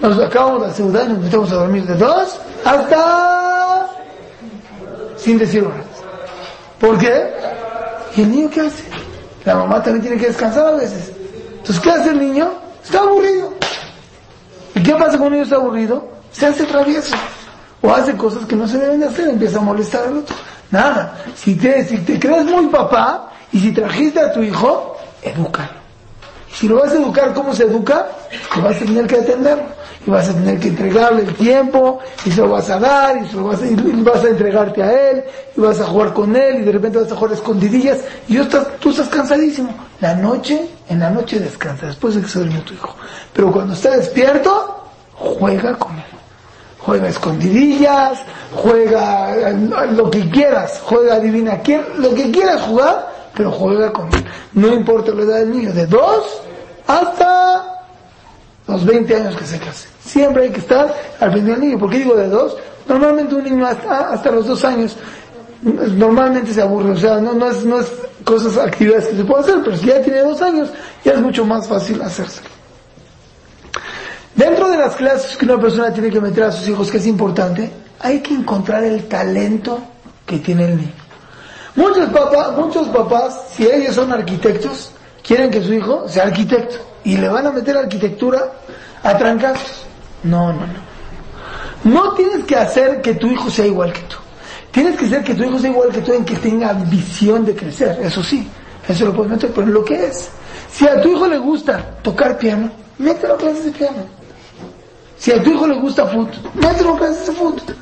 nos 0.00 0.16
acabamos 0.20 0.68
de 0.68 0.74
ciudad 0.74 1.06
y 1.06 1.12
nos 1.14 1.18
metemos 1.22 1.50
a 1.50 1.54
dormir 1.56 1.84
de 1.86 1.94
dos 1.94 2.38
hasta 2.64 3.88
sin 5.16 5.38
decir 5.38 5.64
horas. 5.64 5.89
¿Por 6.80 6.98
qué? 6.98 7.30
¿Y 8.16 8.22
el 8.22 8.30
niño 8.30 8.50
qué 8.50 8.62
hace? 8.62 8.84
La 9.44 9.54
mamá 9.54 9.82
también 9.82 10.02
tiene 10.02 10.16
que 10.16 10.28
descansar 10.28 10.66
a 10.66 10.70
veces. 10.72 11.12
Entonces, 11.58 11.80
¿qué 11.80 11.90
hace 11.90 12.10
el 12.10 12.18
niño? 12.18 12.50
Está 12.82 13.00
aburrido. 13.00 13.52
¿Y 14.74 14.82
qué 14.82 14.92
pasa 14.92 15.10
cuando 15.10 15.26
un 15.26 15.32
niño 15.32 15.44
está 15.44 15.56
aburrido? 15.56 16.08
Se 16.32 16.46
hace 16.46 16.64
travieso. 16.64 17.14
O 17.82 17.92
hace 17.92 18.16
cosas 18.16 18.46
que 18.46 18.56
no 18.56 18.66
se 18.66 18.78
deben 18.78 19.00
de 19.00 19.06
hacer, 19.06 19.28
empieza 19.28 19.58
a 19.58 19.62
molestar 19.62 20.06
al 20.06 20.18
otro. 20.18 20.34
Nada. 20.70 21.18
Si 21.34 21.54
te, 21.54 21.84
si 21.84 21.98
te 21.98 22.18
crees 22.18 22.44
muy 22.44 22.66
papá 22.66 23.30
y 23.52 23.60
si 23.60 23.72
trajiste 23.72 24.20
a 24.20 24.32
tu 24.32 24.42
hijo, 24.42 24.96
edúcalo. 25.22 25.80
Si 26.52 26.66
lo 26.66 26.80
vas 26.80 26.92
a 26.92 26.94
educar, 26.94 27.32
¿cómo 27.34 27.54
se 27.54 27.64
educa? 27.64 28.06
Te 28.54 28.60
vas 28.60 28.76
a 28.76 28.78
tener 28.80 29.06
que 29.06 29.16
atenderlo 29.16 29.79
y 30.06 30.10
vas 30.10 30.28
a 30.28 30.32
tener 30.32 30.58
que 30.58 30.68
entregarle 30.68 31.22
el 31.22 31.34
tiempo 31.34 31.98
y 32.24 32.30
se 32.30 32.40
lo 32.40 32.50
vas 32.50 32.70
a 32.70 32.78
dar 32.78 33.22
y, 33.22 33.28
se 33.28 33.36
lo 33.36 33.44
vas, 33.44 33.60
a, 33.60 33.66
vas 34.02 34.24
a 34.24 34.28
entregarte 34.28 34.82
a 34.82 35.10
él 35.10 35.24
y 35.56 35.60
vas 35.60 35.80
a 35.80 35.84
jugar 35.84 36.14
con 36.14 36.34
él 36.34 36.62
y 36.62 36.64
de 36.64 36.72
repente 36.72 36.98
vas 36.98 37.12
a 37.12 37.16
jugar 37.16 37.34
escondidillas 37.34 37.98
y 38.26 38.38
tú 38.80 38.90
estás 38.90 39.08
cansadísimo. 39.08 39.74
La 40.00 40.14
noche, 40.14 40.68
en 40.88 41.00
la 41.00 41.10
noche 41.10 41.38
descansa 41.38 41.86
después 41.86 42.14
de 42.14 42.22
que 42.22 42.28
se 42.28 42.38
duerme 42.38 42.60
tu 42.60 42.72
hijo. 42.72 42.96
Pero 43.34 43.52
cuando 43.52 43.74
está 43.74 43.96
despierto, 43.96 44.84
juega 45.14 45.76
con 45.76 45.96
él. 45.96 46.04
Juega 46.78 47.08
escondidillas, 47.08 48.20
juega 48.54 49.50
lo 49.92 50.10
que 50.10 50.30
quieras, 50.30 50.80
juega 50.82 51.16
adivina 51.16 51.58
quién, 51.58 51.84
lo 51.98 52.14
que 52.14 52.30
quieras 52.30 52.62
jugar, 52.62 53.06
pero 53.34 53.52
juega 53.52 53.92
con 53.92 54.06
él. 54.14 54.24
No 54.54 54.68
importa 54.68 55.12
la 55.12 55.22
edad 55.22 55.38
del 55.40 55.52
niño, 55.52 55.72
de 55.74 55.86
dos 55.86 56.40
hasta 56.86 57.84
los 58.66 58.84
20 58.86 59.14
años 59.14 59.36
que 59.36 59.44
se 59.44 59.58
case. 59.58 59.89
Siempre 60.04 60.44
hay 60.44 60.50
que 60.50 60.60
estar 60.60 60.94
al 61.20 61.32
pendiente 61.32 61.52
del 61.52 61.60
niño. 61.60 61.78
¿Por 61.78 61.90
qué 61.90 61.98
digo 61.98 62.16
de 62.16 62.28
dos? 62.28 62.56
Normalmente 62.88 63.34
un 63.34 63.44
niño 63.44 63.66
hasta, 63.66 64.12
hasta 64.12 64.30
los 64.30 64.46
dos 64.46 64.64
años 64.64 64.96
normalmente 65.62 66.54
se 66.54 66.62
aburre, 66.62 66.92
o 66.92 66.96
sea, 66.96 67.20
no, 67.20 67.34
no, 67.34 67.50
es, 67.50 67.64
no 67.64 67.80
es 67.80 67.92
cosas, 68.24 68.56
actividades 68.56 69.08
que 69.08 69.16
se 69.16 69.24
pueden 69.24 69.44
hacer, 69.44 69.60
pero 69.64 69.76
si 69.76 69.86
ya 69.86 70.02
tiene 70.02 70.20
dos 70.20 70.40
años, 70.40 70.70
ya 71.04 71.12
es 71.12 71.20
mucho 71.20 71.44
más 71.44 71.68
fácil 71.68 72.00
hacerse. 72.02 72.40
Dentro 74.34 74.70
de 74.70 74.78
las 74.78 74.94
clases 74.96 75.36
que 75.36 75.44
una 75.44 75.60
persona 75.60 75.92
tiene 75.92 76.10
que 76.10 76.20
meter 76.20 76.44
a 76.44 76.52
sus 76.52 76.68
hijos, 76.68 76.90
que 76.90 76.96
es 76.96 77.06
importante, 77.06 77.70
hay 77.98 78.20
que 78.20 78.34
encontrar 78.34 78.84
el 78.84 79.06
talento 79.06 79.80
que 80.24 80.38
tiene 80.38 80.64
el 80.64 80.76
niño. 80.78 80.92
Muchos 81.76 82.08
papás, 82.10 82.56
muchos 82.56 82.88
papás, 82.88 83.48
si 83.54 83.66
ellos 83.66 83.94
son 83.94 84.12
arquitectos, 84.12 84.92
quieren 85.22 85.50
que 85.50 85.62
su 85.62 85.74
hijo 85.74 86.08
sea 86.08 86.24
arquitecto 86.24 86.76
y 87.04 87.16
le 87.16 87.28
van 87.28 87.46
a 87.46 87.52
meter 87.52 87.76
arquitectura 87.76 88.52
a 89.02 89.16
trancazos. 89.16 89.86
No, 90.24 90.52
no, 90.52 90.60
no. 90.66 90.90
No 91.84 92.12
tienes 92.12 92.44
que 92.44 92.56
hacer 92.56 93.00
que 93.00 93.14
tu 93.14 93.26
hijo 93.28 93.50
sea 93.50 93.66
igual 93.66 93.92
que 93.92 94.02
tú. 94.02 94.16
Tienes 94.70 94.96
que 94.96 95.06
hacer 95.06 95.24
que 95.24 95.34
tu 95.34 95.44
hijo 95.44 95.58
sea 95.58 95.70
igual 95.70 95.88
que 95.90 96.00
tú 96.00 96.12
en 96.12 96.24
que 96.24 96.36
tenga 96.36 96.72
visión 96.72 97.44
de 97.44 97.56
crecer, 97.56 97.98
eso 98.02 98.22
sí. 98.22 98.46
Eso 98.88 99.06
lo 99.06 99.14
puedes 99.14 99.32
meter, 99.32 99.50
pero 99.54 99.66
lo 99.66 99.84
que 99.84 100.06
es. 100.06 100.30
Si 100.70 100.86
a 100.86 101.00
tu 101.00 101.08
hijo 101.08 101.26
le 101.26 101.38
gusta 101.38 101.96
tocar 102.02 102.38
piano, 102.38 102.70
mételo 102.98 103.34
a 103.34 103.36
clases 103.36 103.64
de 103.64 103.70
piano. 103.72 104.20
Si 105.16 105.32
a 105.32 105.42
tu 105.42 105.50
hijo 105.50 105.66
le 105.66 105.78
gusta 105.78 106.06
fútbol, 106.06 106.30
mételo 106.54 106.94
a 106.94 106.98
clases 106.98 107.26
de 107.26 107.32
fútbol. 107.32 107.76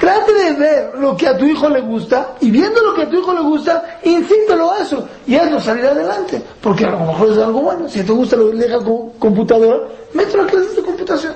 Trate 0.00 0.32
de 0.32 0.52
ver 0.54 0.94
lo 0.98 1.16
que 1.16 1.28
a 1.28 1.38
tu 1.38 1.44
hijo 1.44 1.68
le 1.68 1.80
gusta 1.80 2.34
y 2.40 2.50
viendo 2.50 2.80
lo 2.82 2.92
que 2.94 3.02
a 3.02 3.08
tu 3.08 3.20
hijo 3.20 3.32
le 3.32 3.42
gusta, 3.42 4.00
incítalo 4.02 4.72
a 4.72 4.78
eso 4.78 5.08
y 5.26 5.36
hazlo 5.36 5.60
salir 5.60 5.86
adelante. 5.86 6.42
Porque 6.60 6.84
a 6.84 6.90
lo 6.90 6.98
mejor 6.98 7.30
es 7.30 7.38
algo 7.38 7.62
bueno. 7.62 7.88
Si 7.88 8.02
te 8.02 8.12
gusta 8.12 8.36
lo 8.36 8.50
que 8.50 8.56
deja 8.56 8.78
computadora, 9.18 9.86
mételo 10.12 10.42
a 10.42 10.46
clases 10.46 10.74
de 10.74 10.82
computación. 10.82 11.34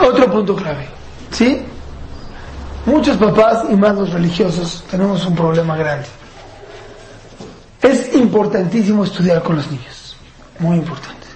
Otro 0.00 0.30
punto 0.30 0.56
clave. 0.56 0.88
¿Sí? 1.30 1.62
Muchos 2.86 3.16
papás 3.16 3.64
y 3.70 3.74
más 3.74 3.94
los 3.94 4.12
religiosos 4.12 4.84
tenemos 4.90 5.24
un 5.26 5.34
problema 5.34 5.76
grande. 5.76 6.06
Es 7.82 8.14
importantísimo 8.14 9.04
estudiar 9.04 9.42
con 9.42 9.56
los 9.56 9.70
niños, 9.70 10.16
muy 10.58 10.76
importante. 10.76 11.26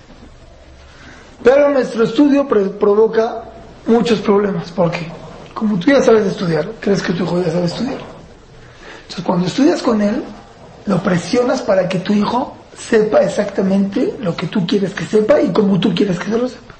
Pero 1.43 1.71
nuestro 1.71 2.05
estudio 2.05 2.47
provoca 2.47 3.45
muchos 3.87 4.21
problemas, 4.21 4.71
porque 4.71 5.11
como 5.53 5.79
tú 5.79 5.91
ya 5.91 6.03
sabes 6.03 6.27
estudiar, 6.27 6.73
crees 6.81 7.03
que 7.03 7.13
tu 7.13 7.25
hijo 7.25 7.43
ya 7.43 7.51
sabe 7.51 7.67
estudiar. 7.67 7.99
Entonces 9.03 9.25
cuando 9.25 9.47
estudias 9.47 9.83
con 9.83 10.01
él, 10.03 10.23
lo 10.87 11.03
presionas 11.03 11.63
para 11.63 11.89
que 11.89 11.99
tu 12.01 12.13
hijo 12.13 12.57
sepa 12.77 13.21
exactamente 13.21 14.15
lo 14.21 14.37
que 14.37 14.47
tú 14.47 14.67
quieres 14.67 14.93
que 14.93 15.05
sepa 15.05 15.41
y 15.41 15.53
como 15.53 15.79
tú 15.79 15.95
quieres 15.95 16.19
que 16.19 16.31
se 16.31 16.39
lo 16.39 16.49
sepa. 16.49 16.75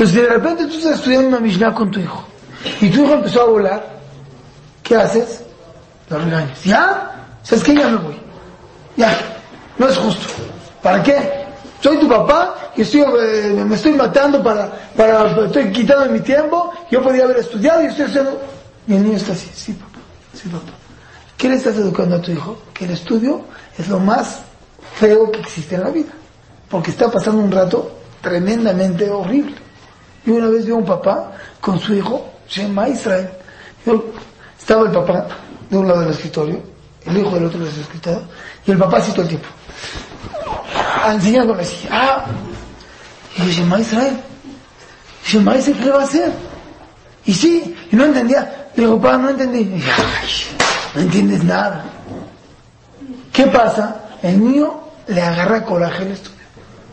Entonces 0.00 0.22
de 0.22 0.28
repente 0.30 0.64
tú 0.64 0.78
estás 0.78 0.94
estudiando 0.94 1.28
una 1.28 1.40
Mishnah 1.40 1.74
con 1.74 1.90
tu 1.90 2.00
hijo 2.00 2.24
y 2.80 2.88
tu 2.88 3.04
hijo 3.04 3.12
empezó 3.12 3.42
a 3.42 3.44
volar, 3.44 3.86
¿qué 4.82 4.96
haces? 4.96 5.42
lo 6.08 6.18
regañas. 6.18 6.64
¿Ya? 6.64 7.26
¿Sabes 7.42 7.62
qué? 7.62 7.74
Ya 7.74 7.88
me 7.88 7.96
voy. 7.98 8.18
Ya. 8.96 9.14
No 9.76 9.86
es 9.86 9.98
justo. 9.98 10.26
¿Para 10.82 11.02
qué? 11.02 11.44
Soy 11.82 11.98
tu 11.98 12.08
papá 12.08 12.72
y 12.74 12.80
estoy, 12.80 13.02
eh, 13.02 13.62
me 13.62 13.74
estoy 13.74 13.92
matando 13.92 14.42
para, 14.42 14.72
para, 14.96 15.44
estoy 15.44 15.70
quitando 15.70 16.10
mi 16.10 16.20
tiempo. 16.20 16.72
Yo 16.90 17.02
podría 17.02 17.24
haber 17.24 17.36
estudiado 17.36 17.82
y 17.82 17.86
estoy 17.88 18.06
haciendo. 18.06 18.40
Y 18.88 18.94
el 18.94 19.02
niño 19.02 19.18
está 19.18 19.32
así, 19.32 19.50
sí, 19.52 19.74
papá, 19.74 19.98
sí, 20.32 20.48
papá. 20.48 20.72
¿Qué 21.36 21.46
le 21.46 21.56
estás 21.56 21.76
educando 21.76 22.16
a 22.16 22.22
tu 22.22 22.32
hijo? 22.32 22.56
Que 22.72 22.86
el 22.86 22.92
estudio 22.92 23.42
es 23.76 23.86
lo 23.86 23.98
más 23.98 24.40
feo 24.94 25.30
que 25.30 25.40
existe 25.40 25.74
en 25.74 25.82
la 25.82 25.90
vida. 25.90 26.12
Porque 26.70 26.90
está 26.90 27.10
pasando 27.10 27.42
un 27.42 27.52
rato 27.52 27.98
tremendamente 28.22 29.10
horrible. 29.10 29.68
Y 30.26 30.30
una 30.30 30.48
vez 30.48 30.66
vi 30.66 30.72
a 30.72 30.74
un 30.74 30.84
papá 30.84 31.32
con 31.60 31.78
su 31.78 31.94
hijo, 31.94 32.30
llama 32.48 32.88
Israel. 32.88 33.30
Yo, 33.86 34.04
estaba 34.58 34.82
el 34.86 34.92
papá 34.92 35.26
de 35.68 35.78
un 35.78 35.88
lado 35.88 36.00
del 36.00 36.10
escritorio, 36.10 36.62
el 37.06 37.18
hijo 37.18 37.30
del 37.30 37.46
otro 37.46 37.60
del 37.60 37.68
escritorio, 37.68 38.22
y 38.66 38.70
el 38.70 38.78
papá 38.78 38.98
así 38.98 39.12
todo 39.12 39.22
el 39.22 39.28
tiempo. 39.28 39.48
Enseñándole 41.08 41.62
así. 41.62 41.88
Ah, 41.90 42.26
y 43.36 43.46
yo, 43.46 43.50
Shema 43.50 43.80
Israel. 43.80 44.20
Shema 45.24 45.56
Israel, 45.56 45.78
¿qué 45.78 45.84
le 45.84 45.90
va 45.90 46.00
a 46.00 46.04
hacer? 46.04 46.32
Y 47.24 47.34
sí, 47.34 47.76
y 47.90 47.96
no 47.96 48.04
entendía. 48.04 48.68
Le 48.74 48.84
digo, 48.84 49.00
papá, 49.00 49.16
no 49.16 49.30
entendí. 49.30 49.60
Y 49.60 49.82
ay, 49.82 50.28
no 50.94 51.00
entiendes 51.00 51.44
nada. 51.44 51.84
¿Qué 53.32 53.46
pasa? 53.46 53.96
El 54.22 54.44
niño 54.44 54.80
le 55.06 55.22
agarra 55.22 55.64
coraje 55.64 56.02
al 56.02 56.12
estudio. 56.12 56.40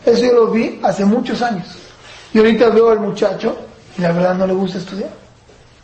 Eso 0.06 0.24
yo 0.24 0.32
lo 0.32 0.50
vi 0.50 0.80
hace 0.82 1.04
muchos 1.04 1.42
años. 1.42 1.66
Y 2.38 2.40
ahorita 2.40 2.68
veo 2.68 2.90
al 2.90 3.00
muchacho 3.00 3.56
y 3.98 4.00
la 4.00 4.12
verdad 4.12 4.32
no 4.36 4.46
le 4.46 4.52
gusta 4.52 4.78
estudiar. 4.78 5.10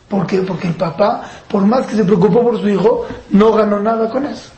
¿Por 0.09 0.25
qué? 0.25 0.41
Porque 0.43 0.69
el 0.69 0.75
papá, 0.77 1.29
por 1.49 1.67
más 1.67 1.85
que 1.85 1.97
se 1.97 2.05
preocupó 2.05 2.45
por 2.45 2.61
su 2.61 2.69
hijo, 2.69 3.07
no 3.31 3.53
ganó 3.55 3.81
nada 3.81 4.09
con 4.09 4.25
eso. 4.25 4.51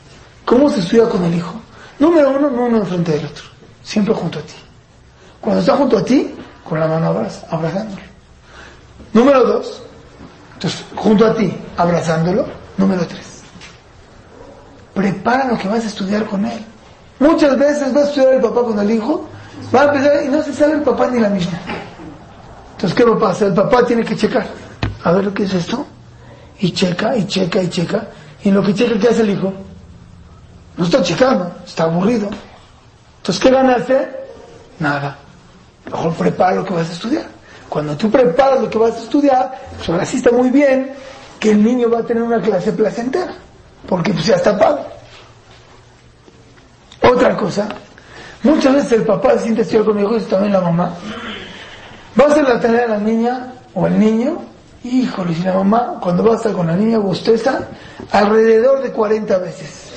¿Cómo 0.44 0.68
se 0.68 0.80
estudia 0.80 1.09
con 1.09 1.24
el 1.24 1.35
hijo? 1.35 1.54
Número 1.98 2.32
uno, 2.32 2.50
no 2.50 2.66
uno 2.66 2.76
enfrente 2.76 3.12
del 3.12 3.24
otro. 3.24 3.44
Siempre 3.82 4.12
junto 4.12 4.40
a 4.40 4.42
ti. 4.42 4.52
Cuando 5.40 5.61
está 5.61 5.74
junto 5.74 5.96
a 5.96 6.04
ti, 6.04 6.35
con 6.68 6.78
la 6.78 6.87
mano 6.87 7.06
abraza, 7.06 7.46
abrazándolo. 7.48 8.02
Número 9.14 9.44
dos, 9.44 9.82
entonces, 10.52 10.85
junto 10.96 11.24
a 11.24 11.35
ti, 11.35 11.50
abrazándolo. 11.78 12.44
Número 12.76 13.06
tres, 13.06 13.40
prepara 14.92 15.46
lo 15.46 15.56
que 15.56 15.66
vas 15.66 15.82
a 15.82 15.87
estudiar 15.87 16.26
con 16.26 16.44
él. 16.44 16.62
Muchas 17.20 17.59
veces 17.59 17.96
va 17.96 18.00
a 18.00 18.04
estudiar 18.04 18.35
el 18.35 18.42
papá 18.42 18.64
con 18.64 18.78
el 18.78 18.90
hijo, 18.90 19.26
va 19.74 19.80
a 19.80 19.85
empezar 19.85 20.24
y 20.26 20.28
no 20.28 20.42
se 20.42 20.52
sabe 20.52 20.74
el 20.74 20.82
papá 20.82 21.06
ni 21.06 21.20
la 21.20 21.30
misma. 21.30 21.59
Entonces, 22.77 22.95
¿qué 22.95 23.05
va 23.05 23.31
a? 23.31 23.39
El 23.39 23.55
papá 23.55 23.87
tiene 23.87 24.05
que 24.05 24.15
checar. 24.15 24.47
A 25.03 25.12
ver 25.12 25.25
lo 25.25 25.33
que 25.33 25.45
es 25.45 25.55
esto. 25.55 25.87
Y 26.61 26.73
checa, 26.73 27.17
y 27.17 27.27
checa, 27.27 27.62
y 27.62 27.71
checa. 27.71 28.07
Y 28.45 28.51
en 28.51 28.55
lo 28.55 28.62
que 28.62 28.75
checa, 28.75 28.99
¿qué 28.99 29.09
hace 29.09 29.23
el 29.23 29.31
hijo? 29.31 29.51
No 30.77 30.85
está 30.85 31.03
checando, 31.03 31.51
está 31.65 31.85
aburrido. 31.85 32.29
Entonces, 33.19 33.43
¿qué 33.43 33.51
ganaste? 33.51 34.11
Nada. 34.79 35.17
Mejor 35.87 36.12
prepara 36.15 36.57
lo 36.57 36.65
que 36.67 36.75
vas 36.75 36.91
a 36.91 36.93
estudiar. 36.93 37.25
Cuando 37.67 37.97
tú 37.97 38.11
preparas 38.11 38.61
lo 38.61 38.69
que 38.69 38.77
vas 38.77 38.93
a 38.95 38.99
estudiar, 38.99 39.59
pues 39.75 39.89
ahora 39.89 40.05
sí 40.05 40.19
está 40.19 40.31
muy 40.31 40.51
bien 40.51 40.93
que 41.41 41.53
el 41.53 41.65
niño 41.65 41.91
va 41.91 42.01
a 42.01 42.03
tener 42.03 42.23
una 42.23 42.43
clase 42.43 42.73
placentera. 42.73 43.33
Porque 43.89 44.12
pues 44.12 44.27
ya 44.27 44.35
está 44.35 44.59
pago. 44.59 44.87
Otra 47.03 47.37
cosa, 47.37 47.69
muchas 48.43 48.75
veces 48.75 48.93
el 48.93 49.05
papá 49.05 49.33
se 49.33 49.45
siente 49.45 49.62
estudiar 49.62 49.85
con 49.87 49.99
hijo 49.99 50.15
y 50.15 50.21
también 50.23 50.53
la 50.53 50.61
mamá. 50.61 50.95
Va 52.18 52.33
a 52.33 52.42
la 52.42 52.61
tarea 52.61 52.83
de 52.83 52.88
la 52.88 52.98
niña 52.98 53.52
o 53.74 53.87
el 53.87 53.98
niño, 53.98 54.40
híjole, 54.85 55.35
si 55.35 55.42
la 55.42 55.55
mamá, 55.55 55.98
cuando 56.00 56.24
va 56.24 56.33
a 56.33 56.37
estar 56.37 56.52
con 56.52 56.66
la 56.66 56.74
niña 56.74 56.98
bosteza, 56.98 57.61
alrededor 58.11 58.83
de 58.83 58.90
40 58.90 59.38
veces. 59.38 59.90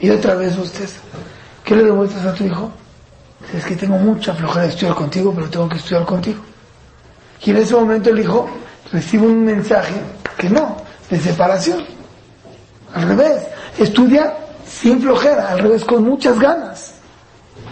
Y 0.00 0.10
otra 0.10 0.34
vez 0.34 0.56
usted, 0.56 0.88
¿qué 1.64 1.76
le 1.76 1.84
demuestras 1.84 2.26
a 2.26 2.34
tu 2.34 2.44
hijo? 2.44 2.70
Es 3.54 3.64
que 3.64 3.76
tengo 3.76 3.96
mucha 3.98 4.34
flojera 4.34 4.62
de 4.64 4.70
estudiar 4.70 4.94
contigo, 4.94 5.32
pero 5.34 5.48
tengo 5.48 5.68
que 5.68 5.76
estudiar 5.76 6.04
contigo. 6.04 6.42
Y 7.44 7.50
en 7.50 7.56
ese 7.58 7.74
momento 7.74 8.10
el 8.10 8.18
hijo 8.18 8.48
recibe 8.92 9.26
un 9.26 9.44
mensaje 9.44 9.94
que 10.36 10.50
no, 10.50 10.76
de 11.08 11.20
separación. 11.20 11.84
Al 12.94 13.08
revés, 13.08 13.46
estudia 13.78 14.34
sin 14.66 15.00
flojera, 15.00 15.50
al 15.50 15.60
revés, 15.60 15.84
con 15.84 16.04
muchas 16.04 16.38
ganas. 16.38 16.94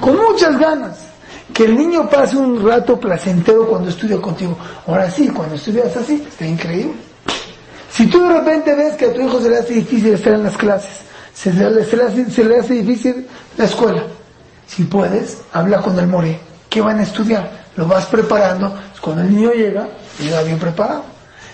Con 0.01 0.17
muchas 0.17 0.59
ganas. 0.59 1.16
Que 1.53 1.65
el 1.65 1.77
niño 1.77 2.09
pase 2.11 2.37
un 2.37 2.67
rato 2.67 2.99
placentero 2.99 3.67
cuando 3.67 3.89
estudia 3.89 4.21
contigo. 4.21 4.57
Ahora 4.87 5.11
sí, 5.11 5.29
cuando 5.29 5.55
estudias 5.55 5.97
así, 5.97 6.25
está 6.29 6.47
increíble. 6.47 6.95
Si 7.91 8.07
tú 8.09 8.23
de 8.23 8.29
repente 8.29 8.75
ves 8.75 8.95
que 8.97 9.07
a 9.07 9.13
tu 9.13 9.23
hijo 9.23 9.41
se 9.41 9.49
le 9.49 9.59
hace 9.59 9.75
difícil 9.75 10.13
estar 10.13 10.35
en 10.35 10.43
las 10.43 10.57
clases, 10.57 11.01
se 11.33 11.53
le, 11.53 11.85
se 11.85 12.45
le, 12.45 12.59
hace, 12.59 12.75
difícil 12.75 13.27
la 13.57 13.65
escuela, 13.65 14.03
si 14.67 14.85
puedes, 14.85 15.39
habla 15.53 15.81
con 15.81 15.99
el 15.99 16.07
more. 16.07 16.39
¿Qué 16.69 16.81
van 16.81 16.99
a 16.99 17.05
estudiar? 17.05 17.51
Lo 17.77 17.87
vas 17.87 18.07
preparando. 18.07 18.75
Cuando 19.01 19.23
el 19.23 19.35
niño 19.35 19.53
llega, 19.53 19.89
llega 20.19 20.43
bien 20.43 20.59
preparado. 20.59 21.05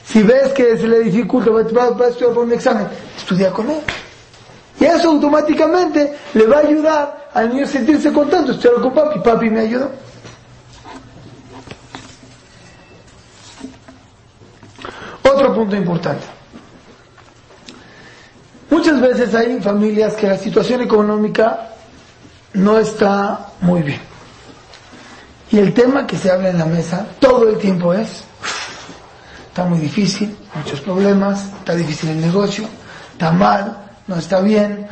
Si 0.05 0.23
ves 0.23 0.53
que 0.53 0.77
se 0.79 0.89
le 0.89 1.01
dificulta, 1.01 1.51
va, 1.51 1.61
a 1.61 2.09
estudiar 2.09 2.35
por 2.35 2.45
un 2.45 2.53
examen, 2.53 2.89
estudia 3.17 3.51
con 3.51 3.71
él. 3.71 3.81
Y 4.81 4.85
eso 4.85 5.11
automáticamente 5.11 6.17
le 6.35 6.47
va 6.47 6.57
a 6.57 6.61
ayudar 6.61 7.29
al 7.35 7.51
niño 7.51 7.65
a 7.65 7.69
sentirse 7.69 8.13
contento. 8.13 8.53
Estudiar 8.53 8.81
con 8.81 8.95
papi, 8.95 9.21
papi 9.21 9.51
me 9.51 9.61
ayudó. 9.61 9.91
Otro 15.23 15.55
punto 15.55 15.77
importante. 15.77 16.27
Muchas 18.71 19.01
veces 19.01 19.35
hay 19.35 19.61
familias 19.61 20.15
que 20.15 20.27
la 20.27 20.39
situación 20.39 20.81
económica 20.81 21.69
no 22.55 22.79
está 22.79 23.49
muy 23.61 23.83
bien. 23.83 24.01
Y 25.51 25.59
el 25.59 25.75
tema 25.75 26.07
que 26.07 26.17
se 26.17 26.31
habla 26.31 26.49
en 26.49 26.59
la 26.59 26.65
mesa 26.65 27.07
todo 27.21 27.49
el 27.51 27.59
tiempo 27.59 27.93
es, 27.93 28.25
está 29.49 29.65
muy 29.65 29.79
difícil, 29.79 30.35
muchos 30.55 30.81
problemas, 30.81 31.45
está 31.59 31.75
difícil 31.75 32.11
el 32.11 32.23
negocio, 32.23 32.65
está 33.13 33.31
mal, 33.31 33.82
no 34.07 34.17
está 34.17 34.41
bien, 34.41 34.87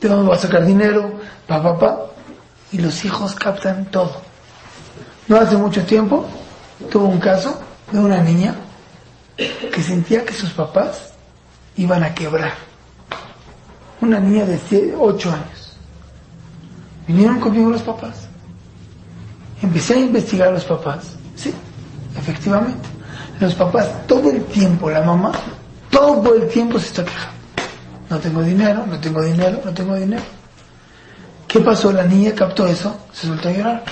¿de 0.00 0.08
dónde 0.08 0.28
va 0.28 0.36
a 0.36 0.38
sacar 0.38 0.64
dinero? 0.64 1.12
Pa, 1.46 1.62
pa, 1.62 1.78
pa. 1.78 1.98
Y 2.72 2.78
los 2.78 3.04
hijos 3.04 3.34
captan 3.34 3.86
todo. 3.86 4.20
No 5.28 5.36
hace 5.36 5.56
mucho 5.56 5.84
tiempo 5.84 6.26
tuvo 6.90 7.06
un 7.06 7.18
caso 7.18 7.60
de 7.90 7.98
una 7.98 8.22
niña 8.22 8.54
que 9.36 9.82
sentía 9.82 10.24
que 10.24 10.32
sus 10.32 10.50
papás 10.50 11.12
iban 11.76 12.02
a 12.04 12.14
quebrar. 12.14 12.54
Una 14.00 14.20
niña 14.20 14.44
de 14.44 14.94
8 14.98 15.30
años. 15.30 15.76
Vinieron 17.06 17.40
conmigo 17.40 17.70
los 17.70 17.82
papás. 17.82 18.28
Empecé 19.62 19.94
a 19.94 19.98
investigar 19.98 20.48
a 20.48 20.52
los 20.52 20.64
papás. 20.64 21.16
Sí, 21.34 21.52
efectivamente. 22.16 22.88
Los 23.40 23.54
papás 23.54 24.06
todo 24.06 24.30
el 24.30 24.44
tiempo, 24.46 24.90
la 24.90 25.02
mamá, 25.02 25.32
todo 25.90 26.34
el 26.34 26.48
tiempo 26.48 26.78
se 26.78 26.86
está 26.86 27.04
quejando. 27.04 27.35
No 28.08 28.18
tengo 28.18 28.42
dinero, 28.42 28.84
no 28.86 28.98
tengo 28.98 29.22
dinero, 29.22 29.60
no 29.64 29.72
tengo 29.72 29.94
dinero. 29.94 30.22
¿Qué 31.48 31.60
pasó? 31.60 31.92
La 31.92 32.04
niña 32.04 32.32
captó 32.34 32.66
eso, 32.66 32.96
se 33.12 33.26
soltó 33.26 33.48
a 33.48 33.52
llorar. 33.52 33.84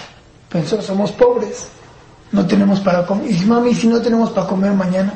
Pensó, 0.49 0.81
somos 0.81 1.13
pobres, 1.13 1.69
no 2.31 2.47
tenemos 2.47 2.81
para 2.81 3.05
comer. 3.05 3.31
Y 3.31 3.45
mami, 3.45 3.75
si 3.75 3.89
no 3.89 4.01
tenemos 4.01 4.31
para 4.31 4.47
comer 4.47 4.73
mañana, 4.73 5.15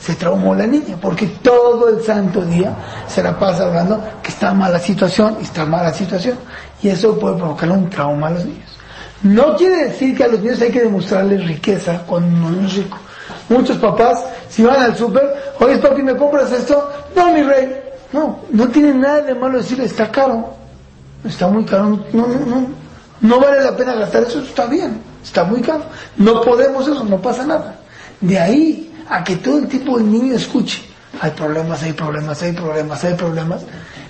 se 0.00 0.14
traumó 0.14 0.54
la 0.54 0.66
niña, 0.66 0.96
porque 1.00 1.26
todo 1.26 1.88
el 1.88 2.02
santo 2.02 2.42
día 2.42 2.74
se 3.06 3.22
la 3.22 3.38
pasa 3.38 3.64
hablando 3.64 4.02
que 4.22 4.30
está 4.30 4.54
mala 4.54 4.78
situación, 4.78 5.36
está 5.40 5.66
mala 5.66 5.92
situación, 5.92 6.38
y 6.82 6.88
eso 6.88 7.18
puede 7.18 7.36
provocar 7.36 7.70
un 7.70 7.90
trauma 7.90 8.28
a 8.28 8.30
los 8.30 8.44
niños. 8.44 8.70
No 9.22 9.54
quiere 9.56 9.88
decir 9.88 10.16
que 10.16 10.24
a 10.24 10.28
los 10.28 10.40
niños 10.40 10.60
hay 10.62 10.70
que 10.70 10.80
demostrarles 10.80 11.46
riqueza 11.46 12.02
cuando 12.06 12.48
no 12.50 12.66
es 12.66 12.74
rico. 12.74 12.98
Muchos 13.50 13.78
papás, 13.78 14.24
si 14.48 14.62
van 14.62 14.80
al 14.80 14.96
súper, 14.96 15.54
oye 15.58 15.76
papi, 15.78 16.02
¿me 16.02 16.16
compras 16.16 16.52
esto? 16.52 16.88
No, 17.16 17.32
mi 17.32 17.42
rey. 17.42 17.82
No, 18.12 18.38
no 18.52 18.68
tiene 18.68 18.94
nada 18.94 19.20
de 19.22 19.34
malo 19.34 19.58
decirle, 19.58 19.84
está 19.86 20.10
caro. 20.10 20.54
Está 21.24 21.48
muy 21.48 21.64
caro. 21.64 21.98
No, 22.12 22.26
no, 22.28 22.46
no. 22.46 22.66
No 23.20 23.40
vale 23.40 23.60
la 23.60 23.76
pena 23.76 23.94
gastar 23.94 24.22
eso, 24.22 24.40
está 24.40 24.66
bien. 24.66 25.02
Está 25.22 25.42
muy 25.42 25.60
caro. 25.62 25.82
No 26.16 26.40
podemos 26.42 26.86
eso, 26.86 27.04
no 27.04 27.20
pasa 27.20 27.44
nada. 27.44 27.76
De 28.20 28.38
ahí 28.38 28.94
a 29.08 29.24
que 29.24 29.36
todo 29.36 29.58
el 29.58 29.66
tipo 29.68 29.98
de 29.98 30.04
niño 30.04 30.34
escuche, 30.34 30.82
hay 31.20 31.32
problemas, 31.32 31.82
hay 31.82 31.92
problemas, 31.92 32.40
hay 32.42 32.52
problemas, 32.52 33.04
hay 33.04 33.14
problemas, 33.14 33.62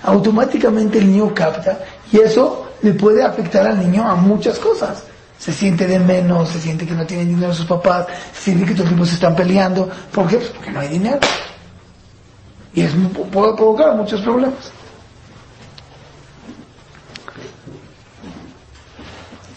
automáticamente 0.03 0.99
el 0.99 1.11
niño 1.11 1.33
capta 1.33 1.79
y 2.11 2.19
eso 2.19 2.67
le 2.83 2.93
puede 2.93 3.23
afectar 3.23 3.65
al 3.65 3.79
niño 3.79 4.07
a 4.07 4.15
muchas 4.15 4.59
cosas. 4.59 5.03
Se 5.41 5.51
siente 5.51 5.87
de 5.87 5.97
menos, 5.97 6.49
se 6.49 6.59
siente 6.59 6.85
que 6.85 6.93
no 6.93 7.03
tiene 7.03 7.25
dinero 7.25 7.51
sus 7.51 7.65
papás, 7.65 8.05
se 8.31 8.43
siente 8.43 8.63
que 8.63 8.73
todo 8.73 8.83
el 8.83 8.89
tiempo 8.89 9.05
se 9.07 9.15
están 9.15 9.35
peleando. 9.35 9.89
¿Por 10.11 10.27
qué? 10.27 10.37
Pues 10.37 10.49
porque 10.49 10.69
no 10.69 10.79
hay 10.79 10.89
dinero. 10.89 11.19
Y 12.75 12.81
eso 12.81 12.95
puede 13.31 13.55
provocar 13.55 13.95
muchos 13.95 14.21
problemas. 14.21 14.71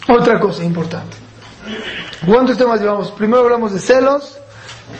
Otra 0.07 0.39
cosa 0.39 0.63
importante. 0.63 1.17
¿Cuántos 2.25 2.57
temas 2.57 2.81
llevamos? 2.81 3.11
Primero 3.11 3.43
hablamos 3.43 3.71
de 3.71 3.79
celos, 3.79 4.39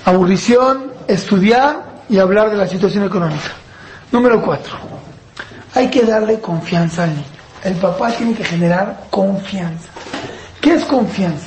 aburrición, 0.05 0.91
estudiar 1.07 2.03
y 2.09 2.19
hablar 2.19 2.51
de 2.51 2.57
la 2.57 2.67
situación 2.67 3.05
económica. 3.05 3.53
Número 4.11 4.39
cuatro, 4.39 4.77
hay 5.73 5.89
que 5.89 6.03
darle 6.03 6.39
confianza 6.39 7.05
al 7.05 7.15
niño. 7.15 7.25
El 7.63 7.73
papá 7.77 8.11
tiene 8.11 8.35
que 8.35 8.43
generar 8.43 9.07
confianza. 9.09 9.89
¿Qué 10.65 10.73
es 10.73 10.85
confianza? 10.85 11.45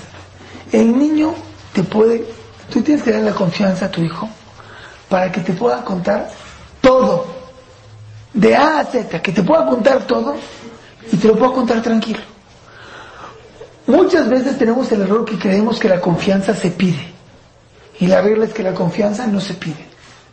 El 0.71 0.97
niño 0.97 1.35
te 1.73 1.83
puede, 1.83 2.25
tú 2.71 2.83
tienes 2.83 3.03
que 3.03 3.11
darle 3.11 3.33
confianza 3.33 3.87
a 3.87 3.91
tu 3.91 4.01
hijo 4.01 4.29
para 5.09 5.33
que 5.33 5.41
te 5.41 5.55
pueda 5.55 5.85
contar 5.85 6.31
todo, 6.81 7.27
de 8.33 8.55
A 8.55 8.79
a 8.79 8.85
Z, 8.85 9.21
que 9.21 9.33
te 9.33 9.43
pueda 9.43 9.67
contar 9.67 10.07
todo 10.07 10.37
y 11.11 11.17
te 11.17 11.27
lo 11.27 11.37
pueda 11.37 11.51
contar 11.51 11.83
tranquilo. 11.83 12.21
Muchas 13.89 14.29
veces 14.29 14.57
tenemos 14.57 14.93
el 14.93 15.03
error 15.03 15.25
que 15.25 15.37
creemos 15.37 15.81
que 15.81 15.89
la 15.89 16.01
confianza 16.01 16.55
se 16.55 16.71
pide. 16.71 17.13
Y 17.99 18.07
la 18.07 18.21
regla 18.21 18.45
es 18.45 18.55
que 18.55 18.63
la 18.63 18.73
confianza 18.73 19.27
no 19.27 19.41
se 19.41 19.55
pide, 19.55 19.85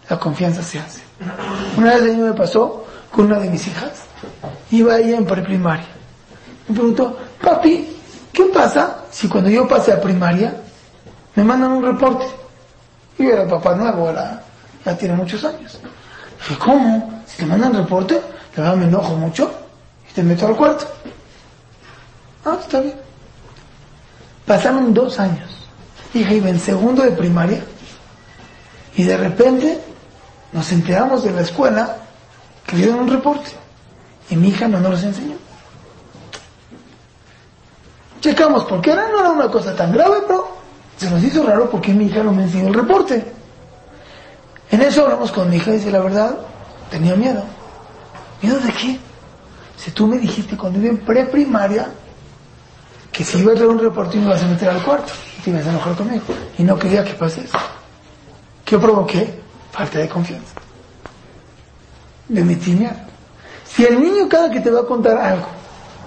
la 0.08 0.19
confianza 0.19 0.62
se 0.62 0.78
hace. 0.78 1.02
Una 1.76 1.95
vez 1.95 2.04
a 2.04 2.15
mí 2.15 2.21
me 2.21 2.34
pasó 2.34 2.86
con 3.12 3.26
una 3.26 3.39
de 3.39 3.50
mis 3.50 3.65
hijas, 3.65 4.04
iba 4.69 5.00
ella 5.00 5.17
en 5.17 5.26
preprimaria. 5.26 5.88
Me 6.67 6.76
preguntó, 6.76 7.17
papi, 7.41 7.95
¿qué 8.36 8.43
pasa 8.45 8.98
si 9.10 9.28
cuando 9.28 9.50
yo 9.50 9.67
pase 9.67 9.93
a 9.93 10.02
primaria 10.02 10.54
me 11.36 11.43
mandan 11.43 11.71
un 11.71 11.84
reporte? 11.84 12.26
Y 13.17 13.24
yo 13.24 13.32
era 13.32 13.48
papá 13.48 13.76
nuevo, 13.76 14.10
era, 14.10 14.43
ya 14.86 14.98
tiene 14.98 15.15
muchos 15.15 15.43
años. 15.45 15.80
Dije, 16.39 16.60
¿cómo? 16.60 17.24
Si 17.26 17.38
te 17.38 17.45
mandan 17.45 17.74
reporte, 17.74 18.21
la 18.56 18.63
verdad 18.63 18.78
me 18.78 18.86
enojo 18.86 19.15
mucho 19.15 19.52
y 20.10 20.13
te 20.13 20.21
meto 20.21 20.48
al 20.48 20.56
cuarto. 20.56 20.86
Ah, 22.43 22.58
está 22.60 22.82
bien. 22.82 22.95
Pasaron 24.45 24.93
dos 24.93 25.19
años. 25.19 25.50
Hija 26.13 26.34
iba 26.34 26.50
en 26.50 26.60
segundo 26.60 27.04
de 27.04 27.12
primaria 27.12 27.63
y 28.95 29.04
de 29.04 29.17
repente 29.17 29.82
nos 30.52 30.71
enteramos 30.71 31.24
de 31.24 31.32
la 31.32 31.41
escuela 31.41 31.98
que 32.65 32.78
dieron 32.78 33.00
un 33.00 33.10
reporte 33.10 33.52
y 34.30 34.36
mi 34.36 34.50
hija 34.50 34.67
no 34.67 34.80
nos 34.80 34.91
los 34.91 35.04
enseñó. 35.04 35.45
Checamos 38.26 38.64
porque 38.64 38.90
era, 38.90 39.08
no 39.10 39.20
era 39.20 39.30
una 39.30 39.52
cosa 39.52 39.76
tan 39.76 39.92
grave, 39.92 40.16
pero 40.26 40.48
se 40.98 41.08
nos 41.12 41.24
hizo 41.24 41.44
raro 41.44 41.70
porque 41.70 41.94
mi 41.94 42.06
hija 42.06 42.24
no 42.24 42.32
me 42.32 42.42
enseñó 42.42 42.70
el 42.70 42.74
reporte. 42.74 43.24
En 44.72 44.82
eso 44.82 45.04
hablamos 45.04 45.32
con 45.32 45.48
mi 45.48 45.58
hija 45.58 45.70
y 45.70 45.74
dice, 45.76 45.92
la 45.92 46.00
verdad, 46.00 46.36
tenía 46.90 47.16
miedo. 47.16 47.44
¿Miedo 48.42 48.60
de 48.62 48.72
qué? 48.72 49.00
Si 49.78 49.92
tú 49.92 50.08
me 50.08 50.18
dijiste 50.18 50.58
cuando 50.58 50.80
iba 50.80 50.90
en 50.90 50.98
preprimaria 50.98 51.88
que 53.12 53.24
si 53.24 53.38
iba 53.38 53.52
a 53.52 53.56
traer 53.56 53.70
un 53.70 53.78
reporte 53.78 54.18
me 54.18 54.24
ibas 54.26 54.42
a 54.42 54.48
meter 54.48 54.70
al 54.70 54.82
cuarto 54.82 55.14
y 55.38 55.42
te 55.44 55.52
ibas 55.52 55.68
a 55.68 55.70
enojar 55.70 55.94
conmigo. 55.94 56.24
Y 56.58 56.64
no 56.64 56.80
quería 56.80 57.04
que 57.04 57.14
pase 57.14 57.42
eso. 57.42 57.60
¿Qué 58.66 58.80
provoqué? 58.80 59.40
Falta 59.72 60.00
de 60.00 60.10
confianza. 60.10 60.56
De 62.28 62.44
metí 62.44 62.76
Si 63.66 63.86
el 63.86 64.02
niño 64.02 64.28
cada 64.28 64.50
que 64.50 64.62
te 64.62 64.72
va 64.72 64.80
a 64.80 64.86
contar 64.86 65.16
algo, 65.16 65.46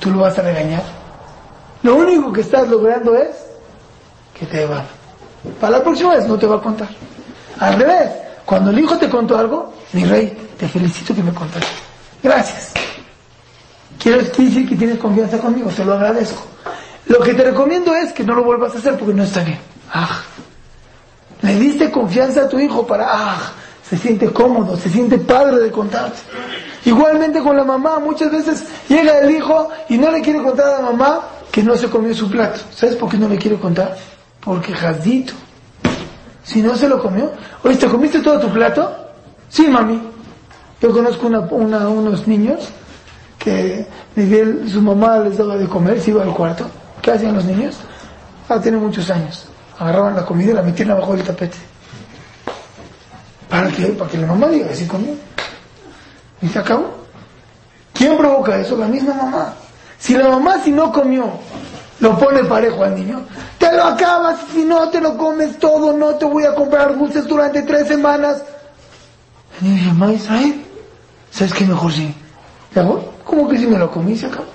tú 0.01 0.11
lo 0.11 0.23
vas 0.23 0.37
a 0.37 0.43
regañar, 0.43 0.98
lo 1.89 1.97
único 1.97 2.31
que 2.31 2.43
estás 2.43 2.69
logrando 2.69 3.17
es 3.17 3.31
que 4.39 4.45
te 4.45 4.67
va. 4.67 4.85
Para 5.59 5.79
la 5.79 5.83
próxima 5.83 6.17
vez 6.17 6.27
no 6.27 6.39
te 6.39 6.47
va 6.47 6.57
a 6.57 6.61
contar. 6.61 6.89
Al 7.59 7.79
revés, 7.79 8.11
cuando 8.45 8.71
el 8.71 8.79
hijo 8.79 8.99
te 8.99 9.09
contó 9.09 9.39
algo, 9.39 9.73
mi 9.95 10.05
rey, 10.05 10.37
te 10.59 10.69
felicito 10.69 11.15
que 11.15 11.23
me 11.23 11.33
contaste. 11.33 11.67
Gracias. 12.23 12.75
Quiero 13.99 14.19
decir 14.19 14.69
que 14.69 14.77
tienes 14.77 14.99
confianza 14.99 15.39
conmigo, 15.39 15.71
te 15.71 15.83
lo 15.83 15.95
agradezco. 15.95 16.43
Lo 17.07 17.21
que 17.21 17.33
te 17.33 17.43
recomiendo 17.43 17.95
es 17.95 18.13
que 18.13 18.23
no 18.23 18.35
lo 18.35 18.45
vuelvas 18.45 18.75
a 18.75 18.79
hacer 18.79 18.99
porque 18.99 19.15
no 19.15 19.23
está 19.23 19.43
bien. 19.43 19.59
Ah, 19.91 20.21
le 21.41 21.55
diste 21.55 21.91
confianza 21.91 22.43
a 22.43 22.49
tu 22.51 22.61
hijo 22.61 22.87
para, 22.87 23.07
ah, 23.09 23.53
se 23.89 23.97
siente 23.97 24.31
cómodo, 24.31 24.77
se 24.77 24.91
siente 24.91 25.17
padre 25.17 25.57
de 25.61 25.71
contarte. 25.71 26.19
Igualmente 26.85 27.41
con 27.41 27.57
la 27.57 27.65
mamá, 27.65 27.99
muchas 27.99 28.31
veces 28.31 28.65
llega 28.89 29.21
el 29.21 29.31
hijo 29.31 29.71
y 29.89 29.97
no 29.97 30.11
le 30.11 30.21
quiere 30.21 30.43
contar 30.43 30.67
a 30.67 30.83
la 30.83 30.91
mamá 30.91 31.21
que 31.51 31.63
no 31.63 31.77
se 31.77 31.89
comió 31.89 32.15
su 32.15 32.31
plato. 32.31 32.61
¿Sabes 32.75 32.97
por 32.97 33.09
qué 33.09 33.17
no 33.17 33.29
le 33.29 33.39
quiere 33.39 33.57
contar? 33.57 33.97
Porque 34.41 34.73
jadito. 34.73 35.35
Si 36.43 36.63
no 36.63 36.77
se 36.77 36.89
lo 36.89 37.03
comió, 37.03 37.31
oye, 37.63 37.77
¿te 37.77 37.87
comiste 37.87 38.21
todo 38.21 38.41
tu 38.41 38.49
plato? 38.51 38.91
Sí, 39.49 39.67
mami. 39.69 40.01
Yo 40.81 40.93
conozco 40.93 41.27
una, 41.27 41.89
unos 41.89 42.27
niños 42.27 42.69
que 43.39 43.87
su 44.71 44.81
mamá 44.81 45.19
les 45.19 45.37
daba 45.37 45.57
de 45.57 45.67
comer, 45.69 46.01
se 46.01 46.11
iba 46.11 46.23
al 46.23 46.35
cuarto 46.35 46.69
¿Qué 47.03 47.13
hacían 47.13 47.35
los 47.35 47.45
niños? 47.45 47.77
Ah, 48.49 48.61
tiene 48.61 48.79
muchos 48.79 49.11
años. 49.11 49.47
Agarraban 49.79 50.17
la 50.17 50.25
comida 50.25 50.51
y 50.51 50.55
la 50.55 50.63
metían 50.63 50.91
abajo 50.91 51.15
del 51.15 51.25
tapete. 51.25 51.57
¿Para 53.49 53.69
qué? 53.71 53.87
Para 53.87 54.11
que 54.11 54.19
la 54.19 54.27
mamá 54.27 54.49
diga, 54.49 54.71
así 54.71 54.87
comió. 54.87 55.15
Y 56.43 56.49
se 56.49 56.59
acabó. 56.59 56.99
¿Quién 57.93 58.17
provoca 58.17 58.59
eso? 58.59 58.77
La 58.77 58.87
misma 58.87 59.15
mamá. 59.15 59.55
Si 59.99 60.15
la 60.15 60.29
mamá 60.29 60.63
si 60.63 60.71
no 60.71 60.93
comió, 60.93 61.31
lo 62.01 62.19
pone 62.19 62.45
parejo 62.45 62.85
al 62.85 62.95
niño, 62.95 63.23
te 63.59 63.73
lo 63.73 63.85
acabas, 63.85 64.39
si 64.53 64.65
no 64.65 64.89
te 64.91 65.01
lo 65.01 65.17
comes 65.17 65.59
todo, 65.59 65.93
no 65.93 66.15
te 66.15 66.25
voy 66.25 66.45
a 66.45 66.55
comprar 66.55 66.97
dulces 66.97 67.27
durante 67.27 67.63
tres 67.63 67.89
semanas. 67.89 68.43
Y 69.61 69.69
dice, 69.73 69.87
mamá 69.89 70.13
Israel, 70.13 70.65
¿sabes 71.31 71.53
qué 71.53 71.65
mejor 71.65 71.93
sí? 71.93 72.15
¿Cómo 73.25 73.49
que 73.49 73.59
si 73.59 73.67
me 73.67 73.79
lo 73.79 73.91
comí 73.91 74.17
se 74.17 74.27
acabó? 74.27 74.47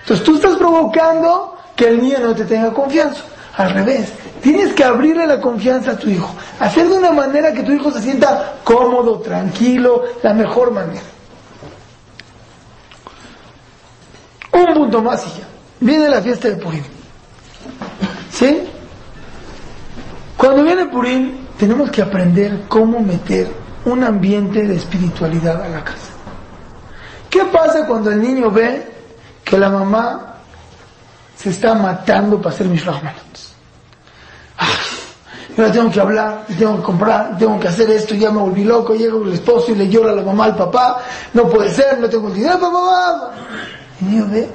Entonces 0.00 0.24
tú 0.24 0.34
estás 0.34 0.56
provocando 0.56 1.56
que 1.76 1.88
el 1.88 2.02
niño 2.02 2.18
no 2.20 2.34
te 2.34 2.44
tenga 2.44 2.72
confianza. 2.72 3.22
Al 3.56 3.70
revés, 3.70 4.12
tienes 4.42 4.74
que 4.74 4.82
abrirle 4.82 5.26
la 5.26 5.40
confianza 5.40 5.92
a 5.92 5.96
tu 5.96 6.10
hijo. 6.10 6.34
Hacer 6.58 6.88
de 6.88 6.98
una 6.98 7.12
manera 7.12 7.52
que 7.52 7.62
tu 7.62 7.72
hijo 7.72 7.90
se 7.90 8.02
sienta 8.02 8.56
cómodo, 8.64 9.20
tranquilo, 9.20 10.02
la 10.22 10.34
mejor 10.34 10.72
manera. 10.72 11.13
Un 14.54 14.74
punto 14.74 15.02
más 15.02 15.26
y 15.26 15.40
ya. 15.40 15.46
Viene 15.80 16.08
la 16.08 16.22
fiesta 16.22 16.48
de 16.48 16.56
Purim. 16.56 16.84
¿Sí? 18.30 18.62
Cuando 20.36 20.62
viene 20.62 20.86
Purim, 20.86 21.46
tenemos 21.58 21.90
que 21.90 22.02
aprender 22.02 22.64
cómo 22.68 23.00
meter 23.00 23.48
un 23.84 24.02
ambiente 24.02 24.66
de 24.66 24.76
espiritualidad 24.76 25.62
a 25.62 25.68
la 25.68 25.84
casa. 25.84 26.12
¿Qué 27.28 27.44
pasa 27.44 27.86
cuando 27.86 28.10
el 28.10 28.22
niño 28.22 28.50
ve 28.50 28.94
que 29.44 29.58
la 29.58 29.68
mamá 29.68 30.34
se 31.36 31.50
está 31.50 31.74
matando 31.74 32.40
para 32.40 32.54
hacer 32.54 32.66
mis 32.66 32.84
rahmanots. 32.84 33.54
Ah, 34.58 34.68
yo 35.56 35.70
tengo 35.70 35.90
que 35.90 36.00
hablar, 36.00 36.46
tengo 36.58 36.76
que 36.78 36.82
comprar, 36.82 37.36
tengo 37.36 37.58
que 37.60 37.68
hacer 37.68 37.90
esto, 37.90 38.14
ya 38.14 38.30
me 38.30 38.40
volví 38.40 38.64
loco, 38.64 38.94
llega 38.94 39.16
el 39.16 39.32
esposo 39.32 39.72
y 39.72 39.74
le 39.74 39.88
llora 39.88 40.12
a 40.12 40.14
la 40.14 40.22
mamá 40.22 40.46
al 40.46 40.56
papá, 40.56 41.02
no 41.32 41.48
puede 41.48 41.70
ser, 41.70 41.98
no 41.98 42.08
tengo 42.08 42.28
el 42.28 42.34
dinero 42.34 42.58
para 42.60 42.72
Y 44.00 44.04
niño 44.04 44.28
ve, 44.30 44.48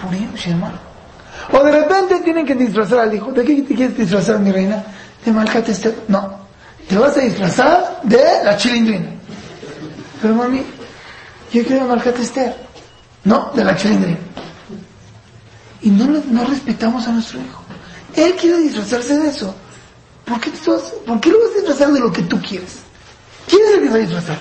Purim, 0.00 0.30
hermano. 0.46 0.78
O 1.52 1.62
de 1.62 1.72
repente 1.72 2.20
tienen 2.20 2.44
que 2.44 2.54
disfrazar 2.54 3.00
al 3.00 3.14
hijo. 3.14 3.32
¿De 3.32 3.44
qué 3.44 3.62
te 3.62 3.74
quieres 3.74 3.96
disfrazar, 3.96 4.38
mi 4.38 4.52
reina? 4.52 4.84
De 5.24 5.32
Malcat 5.32 5.68
Esther. 5.68 5.94
No. 6.08 6.38
Te 6.88 6.96
vas 6.96 7.16
a 7.16 7.20
disfrazar 7.20 8.00
de 8.02 8.44
la 8.44 8.56
chilindrina. 8.56 9.10
Pero 10.20 10.34
mami, 10.34 10.62
yo 11.52 11.64
quiero 11.64 11.86
Malcat 11.86 12.18
Esther. 12.18 12.54
No, 13.24 13.50
de 13.54 13.64
la 13.64 13.76
chilindrina 13.76 14.18
y 15.82 15.90
no, 15.90 16.06
no 16.06 16.44
respetamos 16.44 17.06
a 17.06 17.12
nuestro 17.12 17.40
hijo. 17.40 17.62
Él 18.14 18.34
quiere 18.34 18.58
disfrazarse 18.58 19.18
de 19.18 19.28
eso. 19.28 19.54
¿Por 20.24 20.40
qué, 20.40 20.50
¿Por 20.50 21.20
qué 21.20 21.30
lo 21.30 21.38
vas 21.40 21.50
a 21.50 21.54
disfrazar 21.54 21.92
de 21.92 22.00
lo 22.00 22.12
que 22.12 22.22
tú 22.22 22.40
quieres? 22.40 22.78
¿Quién 23.46 23.62
es 23.66 23.74
el 23.74 23.82
que 23.82 23.88
va 23.88 23.94
a 23.94 23.98
disfrazar? 23.98 24.40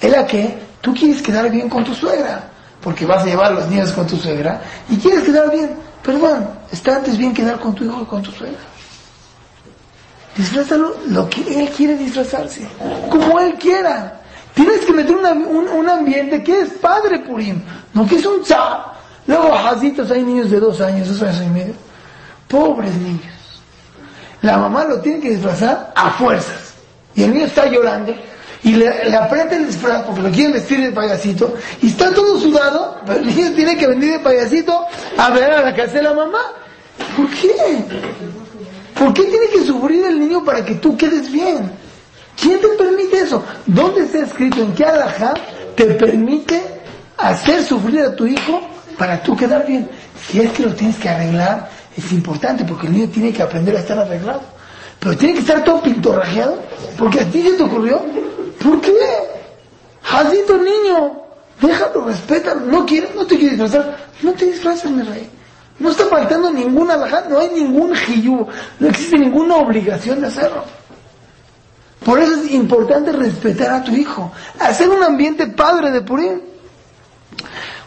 Él. 0.00 0.14
a 0.14 0.26
qué? 0.26 0.58
Tú 0.80 0.94
quieres 0.94 1.22
quedar 1.22 1.50
bien 1.50 1.68
con 1.68 1.84
tu 1.84 1.94
suegra, 1.94 2.49
porque 2.82 3.06
vas 3.06 3.22
a 3.22 3.26
llevar 3.26 3.52
a 3.52 3.54
los 3.56 3.68
niños 3.68 3.92
con 3.92 4.06
tu 4.06 4.16
suegra, 4.16 4.62
y 4.88 4.96
quieres 4.96 5.24
quedar 5.24 5.50
bien. 5.50 5.70
Perdón, 6.02 6.48
está 6.72 6.96
antes 6.96 7.18
bien 7.18 7.34
quedar 7.34 7.58
con 7.58 7.74
tu 7.74 7.84
hijo 7.84 8.00
que 8.00 8.06
con 8.06 8.22
tu 8.22 8.32
suegra. 8.32 8.58
Disfrázalo 10.36 10.96
lo 11.08 11.28
que 11.28 11.40
él 11.60 11.68
quiere 11.70 11.96
disfrazarse, 11.96 12.66
como 13.10 13.38
él 13.40 13.54
quiera. 13.54 14.20
Tienes 14.54 14.80
que 14.80 14.92
meter 14.92 15.14
un, 15.14 15.68
un, 15.68 15.88
ambiente 15.88 16.42
que 16.42 16.60
es 16.60 16.70
padre 16.74 17.20
Purim, 17.20 17.60
no 17.92 18.06
que 18.06 18.16
es 18.16 18.26
un 18.26 18.44
zar. 18.44 18.94
Luego, 19.26 19.52
jazitos, 19.52 20.10
hay 20.10 20.22
niños 20.22 20.50
de 20.50 20.58
dos 20.58 20.80
años, 20.80 21.08
dos 21.08 21.22
años 21.22 21.42
y 21.46 21.50
medio. 21.50 21.74
Pobres 22.48 22.94
niños. 22.96 23.62
La 24.42 24.56
mamá 24.56 24.84
lo 24.84 25.00
tiene 25.00 25.20
que 25.20 25.30
disfrazar 25.30 25.92
a 25.94 26.10
fuerzas. 26.10 26.74
Y 27.14 27.24
el 27.24 27.34
niño 27.34 27.46
está 27.46 27.66
llorando 27.66 28.14
y 28.62 28.72
le, 28.72 29.16
aprieta 29.16 29.56
el 29.56 29.66
disfraz 29.66 30.02
porque 30.04 30.22
lo 30.22 30.30
quieren 30.30 30.52
vestir 30.52 30.80
de 30.80 30.92
payasito 30.92 31.54
y 31.80 31.88
está 31.88 32.12
todo 32.12 32.38
sudado, 32.38 33.00
pero 33.06 33.20
el 33.20 33.26
niño 33.26 33.52
tiene 33.52 33.76
que 33.76 33.86
venir 33.86 34.12
de 34.12 34.18
payasito 34.18 34.84
a 35.16 35.30
ver 35.30 35.50
a 35.50 35.62
la 35.62 35.74
casa 35.74 35.94
de 35.94 36.02
la 36.02 36.14
mamá. 36.14 36.40
¿Por 37.16 37.28
qué? 37.30 37.54
¿Por 38.98 39.14
qué 39.14 39.22
tiene 39.24 39.46
que 39.48 39.64
sufrir 39.64 40.04
el 40.04 40.20
niño 40.20 40.44
para 40.44 40.64
que 40.64 40.74
tú 40.74 40.96
quedes 40.96 41.30
bien? 41.32 41.70
¿Quién 42.40 42.60
te 42.60 42.68
permite 42.68 43.20
eso? 43.20 43.42
¿Dónde 43.66 44.02
está 44.02 44.18
escrito? 44.20 44.60
¿En 44.60 44.74
qué 44.74 44.84
alajá 44.84 45.34
te 45.74 45.86
permite 45.94 46.62
hacer 47.16 47.62
sufrir 47.64 48.02
a 48.02 48.14
tu 48.14 48.26
hijo 48.26 48.60
para 48.98 49.22
tú 49.22 49.36
quedar 49.36 49.66
bien. 49.66 49.88
Si 50.28 50.40
es 50.40 50.52
que 50.52 50.62
lo 50.62 50.74
tienes 50.74 50.96
que 50.96 51.08
arreglar, 51.08 51.70
es 51.96 52.12
importante 52.12 52.64
porque 52.64 52.86
el 52.86 52.92
niño 52.92 53.08
tiene 53.08 53.32
que 53.32 53.42
aprender 53.42 53.76
a 53.76 53.80
estar 53.80 53.98
arreglado. 53.98 54.42
Pero 54.98 55.16
tiene 55.16 55.34
que 55.34 55.40
estar 55.40 55.64
todo 55.64 55.82
pintorrajeado, 55.82 56.58
porque 56.98 57.20
a 57.20 57.24
ti 57.24 57.42
se 57.42 57.52
te 57.52 57.62
ocurrió. 57.62 58.02
¿Por 58.62 58.80
qué? 58.80 58.92
Jadito 60.02 60.58
niño, 60.58 61.22
déjalo, 61.60 62.04
respétalo. 62.06 62.60
No 62.66 62.86
quieres, 62.86 63.14
no 63.14 63.26
te 63.26 63.38
quieres 63.38 63.58
disfrazar, 63.58 63.96
no 64.22 64.32
te 64.32 64.46
disfraces, 64.46 64.90
mi 64.90 65.02
rey. 65.02 65.30
No 65.78 65.90
está 65.90 66.04
faltando 66.06 66.50
ninguna 66.50 66.94
alajá, 66.94 67.24
no 67.28 67.38
hay 67.38 67.48
ningún 67.50 67.94
jiyu, 67.94 68.46
no 68.78 68.88
existe 68.88 69.18
ninguna 69.18 69.56
obligación 69.56 70.20
de 70.20 70.26
hacerlo. 70.26 70.64
Por 72.04 72.18
eso 72.18 72.34
es 72.34 72.50
importante 72.50 73.12
respetar 73.12 73.70
a 73.70 73.84
tu 73.84 73.92
hijo, 73.92 74.30
hacer 74.58 74.88
un 74.90 75.02
ambiente 75.02 75.46
padre 75.46 75.90
de 75.90 76.02
Purim. 76.02 76.40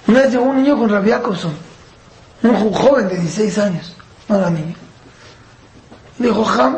Una 0.07 0.21
vez 0.21 0.31
llegó 0.31 0.45
un 0.45 0.57
niño 0.57 0.77
con 0.77 0.89
rabiacoso, 0.89 1.51
un 2.41 2.73
joven 2.73 3.07
de 3.09 3.15
16 3.15 3.57
años, 3.59 3.95
no 4.27 4.38
era 4.38 4.49
niño. 4.49 4.75
Le 6.17 6.27
dijo, 6.27 6.43
Jam, 6.43 6.77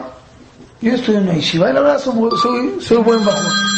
yo 0.81 0.93
estoy 0.93 1.15
en 1.15 1.23
una 1.23 1.33
yeshiva 1.33 1.69
y 1.69 1.73
la 1.73 1.81
verdad 1.81 1.99
soy, 1.99 2.77
soy, 2.79 2.97
buen 2.97 3.23
bajo. 3.23 3.74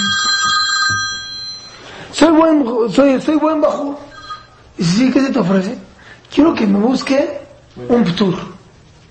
Soy 2.18 2.32
buen, 2.32 2.66
soy, 2.92 3.22
soy 3.22 3.36
buen 3.36 3.62
bajo. 3.62 4.00
Y 4.76 4.84
si 4.84 4.98
sí, 4.98 5.12
¿qué 5.12 5.22
se 5.22 5.32
te 5.32 5.38
ofrece? 5.38 5.78
quiero 6.34 6.56
que 6.56 6.66
me 6.66 6.80
busque 6.80 7.42
un 7.90 8.04
ptur. 8.04 8.36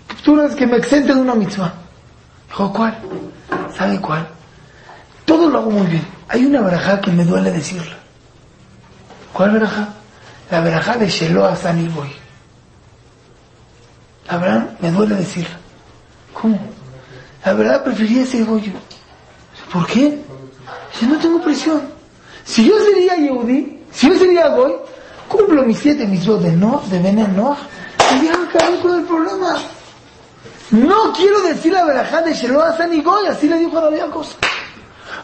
Ptur 0.09 0.45
es 0.45 0.57
que 0.57 0.67
me 0.67 0.79
exente 0.79 1.15
de 1.15 1.21
una 1.21 1.37
mitzvah. 1.37 1.73
Dijo, 2.49 2.73
¿cuál? 2.73 2.99
¿Sabe 3.77 4.01
cuál? 4.01 4.27
Todo 5.25 5.49
lo 5.49 5.59
hago 5.61 5.71
muy 5.71 5.87
bien. 5.87 6.05
Hay 6.29 6.47
una 6.47 6.61
verajá 6.63 7.01
que 7.01 7.13
me 7.13 7.25
duele 7.25 7.53
decirla. 7.53 7.97
¿Cuál 9.33 9.53
verajá? 9.53 9.89
La 10.51 10.61
verajá 10.61 10.97
de 10.97 11.09
Sheloah 11.09 11.55
Sani 11.55 11.87
Boy. 11.87 12.11
La 14.29 14.39
verdad, 14.39 14.79
me 14.81 14.91
duele 14.91 15.15
decirla. 15.15 15.57
¿Cómo? 16.33 16.59
La 17.45 17.53
verdad, 17.53 17.85
prefería 17.85 18.23
ese 18.23 18.43
bollo. 18.43 18.73
¿Por 19.73 19.87
qué? 19.87 20.21
Si 20.93 21.07
no 21.07 21.17
tengo 21.19 21.41
presión. 21.41 21.96
Si 22.47 22.65
yo 22.65 22.79
sería 22.79 23.17
Yehudi, 23.17 23.83
si 23.93 24.09
yo 24.09 24.19
sería 24.19 24.49
Goy, 24.49 24.73
cumplo 25.29 25.65
mis 25.65 25.79
siete 25.79 26.07
mismos 26.07 26.43
de 26.43 26.53
no, 26.53 26.83
de 26.89 27.01
veneno, 27.01 27.57
y 28.15 28.25
ya 28.25 28.35
acabé 28.35 28.79
con 28.79 28.99
el 29.01 29.05
problema. 29.05 29.57
No 30.71 31.13
quiero 31.13 31.41
decir 31.43 31.73
la 31.73 31.85
verajá 31.85 32.23
de 32.23 32.33
Sheloah 32.33 32.77
San 32.77 32.95
y 32.95 33.03
Goy, 33.03 33.27
así 33.27 33.49
le 33.49 33.59
dijo 33.59 33.77
a 33.79 33.91
la 33.91 34.07
cosa. 34.07 34.37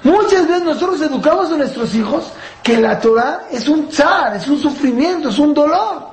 Muchas 0.03 0.49
veces 0.49 0.65
nosotros 0.65 1.01
educamos 1.01 1.53
a 1.53 1.57
nuestros 1.57 1.95
hijos 1.95 2.33
que 2.63 2.77
la 2.79 2.99
Torah 2.99 3.47
es 3.53 3.69
un 3.69 3.91
zar, 3.91 4.35
es 4.37 4.49
un 4.49 4.59
sufrimiento, 4.61 5.29
es 5.29 5.39
un 5.39 5.55
dolor. 5.55 6.09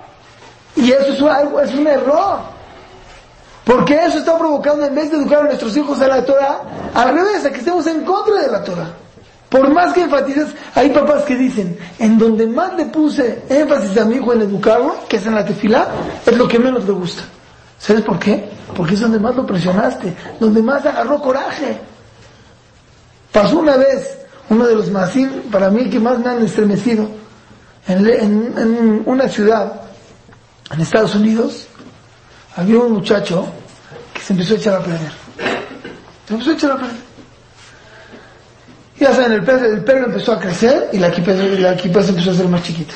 Y 0.75 0.91
eso 0.91 1.11
es, 1.13 1.21
algo, 1.21 1.59
es 1.59 1.73
un 1.73 1.87
error. 1.87 2.39
Porque 3.65 3.95
eso 4.05 4.19
está 4.19 4.37
provocando, 4.37 4.85
en 4.85 4.93
vez 4.93 5.09
de 5.09 5.17
educar 5.17 5.39
a 5.39 5.43
nuestros 5.43 5.75
hijos 5.75 5.99
a 6.01 6.07
la 6.07 6.23
Torah, 6.23 6.61
al 6.93 7.13
revés, 7.15 7.45
a 7.45 7.51
que 7.51 7.59
estemos 7.59 7.85
en 7.87 8.03
contra 8.03 8.41
de 8.41 8.51
la 8.51 8.63
Torah. 8.63 8.93
Por 9.49 9.73
más 9.73 9.93
que 9.93 10.01
enfatices, 10.01 10.49
hay 10.75 10.89
papás 10.91 11.23
que 11.23 11.35
dicen, 11.35 11.77
en 11.97 12.19
donde 12.19 12.45
más 12.45 12.75
le 12.75 12.85
puse 12.85 13.43
énfasis 13.49 13.97
a 13.97 14.05
mi 14.05 14.15
hijo 14.15 14.31
en 14.33 14.43
educarlo, 14.43 14.95
que 15.09 15.17
es 15.17 15.25
en 15.25 15.33
la 15.33 15.43
tefilá, 15.43 15.87
es 16.25 16.37
lo 16.37 16.47
que 16.47 16.59
menos 16.59 16.85
le 16.85 16.91
gusta. 16.91 17.23
¿Sabes 17.79 18.03
por 18.03 18.19
qué? 18.19 18.47
Porque 18.75 18.93
es 18.93 18.99
donde 18.99 19.19
más 19.19 19.35
lo 19.35 19.47
presionaste, 19.47 20.15
donde 20.39 20.61
más 20.61 20.85
agarró 20.85 21.19
coraje. 21.19 21.79
Pasó 23.31 23.57
una 23.59 23.75
vez, 23.75 24.19
uno 24.49 24.67
de 24.67 24.75
los 24.75 24.91
más, 24.91 25.13
para 25.51 25.71
mí 25.71 25.89
que 25.89 25.99
más 25.99 26.19
me 26.19 26.29
han 26.29 26.43
estremecido, 26.43 27.09
en, 27.87 28.07
en 28.07 29.03
una 29.05 29.27
ciudad, 29.27 29.81
en 30.71 30.81
Estados 30.81 31.15
Unidos, 31.15 31.65
había 32.55 32.77
un 32.77 32.91
muchacho 32.93 33.47
que 34.13 34.21
se 34.21 34.33
empezó 34.33 34.53
a 34.53 34.57
echar 34.57 34.75
a 34.75 34.79
perder. 34.83 35.11
Se 36.27 36.33
empezó 36.33 36.51
a 36.51 36.53
echar 36.53 36.71
a 36.71 36.75
perder. 36.77 37.08
Ya 38.99 39.13
saben, 39.13 39.31
el 39.31 39.43
pelo, 39.43 39.65
el 39.65 40.03
empezó 40.05 40.33
a 40.33 40.39
crecer 40.39 40.89
y 40.91 40.97
la 40.97 41.07
equipa, 41.07 41.31
la 41.31 41.77
se 41.77 42.09
empezó 42.09 42.31
a 42.31 42.33
hacer 42.33 42.47
más 42.49 42.63
chiquita. 42.63 42.95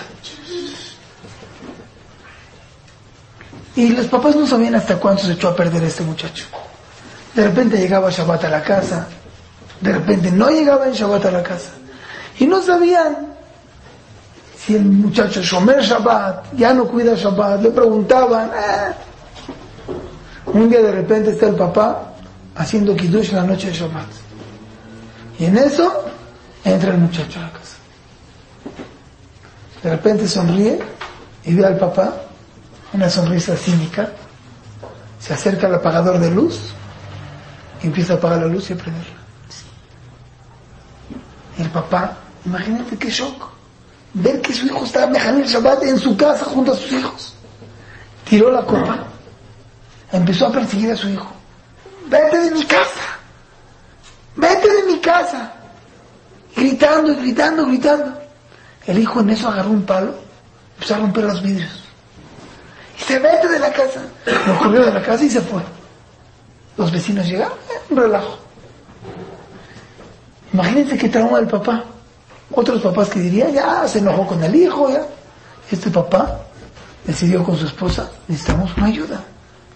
Y 3.76 3.90
los 3.90 4.06
papás 4.08 4.36
no 4.36 4.46
sabían 4.46 4.76
hasta 4.76 4.98
cuándo 4.98 5.22
se 5.22 5.32
echó 5.32 5.50
a 5.50 5.56
perder 5.56 5.82
este 5.84 6.04
muchacho. 6.04 6.46
De 7.34 7.46
repente 7.46 7.78
llegaba 7.78 8.12
Shabbat 8.12 8.44
a 8.44 8.50
la 8.50 8.62
casa, 8.62 9.08
de 9.80 9.94
repente 9.94 10.30
no 10.32 10.50
llegaba 10.50 10.88
en 10.88 10.94
Shabbat 10.94 11.26
a 11.26 11.32
la 11.32 11.42
casa. 11.42 11.72
Y 12.38 12.46
no 12.46 12.62
sabían 12.62 13.34
si 14.58 14.76
el 14.76 14.86
muchacho 14.86 15.42
Shomer 15.42 15.82
Shabbat, 15.82 16.54
ya 16.56 16.74
no 16.74 16.86
cuida 16.86 17.16
Shabbat, 17.16 17.62
le 17.62 17.72
preguntaban. 17.72 18.50
Eh". 18.50 18.94
Un 20.54 20.70
día 20.70 20.82
de 20.82 20.92
repente 20.92 21.32
está 21.32 21.48
el 21.48 21.56
papá 21.56 22.14
haciendo 22.56 22.96
Kiddush 22.96 23.30
en 23.30 23.38
la 23.38 23.44
noche 23.44 23.68
de 23.68 23.74
Shabbat. 23.74 24.33
Y 25.40 25.46
en 25.46 25.58
eso 25.58 26.06
entra 26.64 26.92
el 26.92 27.00
muchacho 27.00 27.40
a 27.40 27.44
la 27.44 27.52
casa. 27.52 27.76
De 29.82 29.90
repente 29.90 30.28
sonríe 30.28 30.80
y 31.44 31.54
ve 31.54 31.66
al 31.66 31.78
papá, 31.78 32.14
una 32.94 33.10
sonrisa 33.10 33.56
cínica, 33.58 34.12
se 35.20 35.34
acerca 35.34 35.68
al 35.68 35.76
apagador 35.76 36.20
de 36.20 36.32
luz 36.32 36.74
y 37.82 37.88
empieza 37.88 38.14
a 38.14 38.16
apagar 38.18 38.40
la 38.40 38.48
luz 38.48 38.70
y 38.70 38.74
a 38.74 38.78
prenderla. 38.78 39.14
El 41.58 41.70
papá, 41.70 42.18
imagínate 42.46 42.98
qué 42.98 43.10
shock, 43.10 43.50
ver 44.14 44.42
que 44.42 44.54
su 44.54 44.66
hijo 44.66 44.86
estaba 44.86 45.08
dejando 45.08 45.42
el 45.42 45.48
Shabbat 45.48 45.84
en 45.84 46.00
su 46.00 46.16
casa 46.16 46.46
junto 46.46 46.72
a 46.74 46.76
sus 46.76 46.92
hijos. 46.92 47.34
Tiró 48.28 48.52
la 48.52 48.66
copa, 48.66 49.04
empezó 50.12 50.48
a 50.48 50.52
perseguir 50.52 50.92
a 50.92 50.96
su 50.96 51.10
hijo. 51.10 51.32
Vete 52.10 52.38
de 52.38 52.52
mi 52.52 52.64
casa 52.66 53.13
vete 54.36 54.74
de 54.74 54.84
mi 54.84 55.00
casa. 55.00 55.54
Gritando 56.56 57.16
gritando, 57.16 57.66
gritando. 57.66 58.22
El 58.86 59.00
hijo 59.00 59.22
en 59.22 59.30
eso 59.30 59.48
agarró 59.48 59.70
un 59.70 59.84
palo, 59.84 60.14
empezó 60.76 60.96
a 60.96 60.98
romper 61.00 61.24
los 61.24 61.42
vidrios. 61.42 61.84
Y 63.00 63.02
se 63.02 63.20
vete 63.20 63.48
de 63.48 63.60
la 63.60 63.72
casa. 63.72 64.02
Lo 64.48 64.60
corrió 64.60 64.86
de 64.86 64.92
la 64.92 65.02
casa 65.02 65.24
y 65.24 65.30
se 65.30 65.42
fue. 65.42 65.62
Los 66.78 66.92
vecinos 66.92 67.26
llegaron, 67.28 67.58
eh, 67.70 67.96
relajo. 67.96 68.38
Imagínense 70.54 70.98
qué 70.98 71.10
trauma 71.10 71.38
del 71.38 71.48
papá. 71.48 71.84
Otros 72.52 72.82
papás 72.82 73.10
que 73.10 73.20
dirían, 73.20 73.54
ya 73.54 73.88
se 73.88 74.00
enojó 74.00 74.28
con 74.28 74.44
el 74.44 74.54
hijo, 74.54 74.90
ya. 74.92 75.04
Este 75.72 75.90
papá 75.90 76.40
decidió 77.06 77.44
con 77.44 77.58
su 77.58 77.66
esposa, 77.66 78.10
necesitamos 78.28 78.76
una 78.78 78.88
ayuda. 78.88 79.24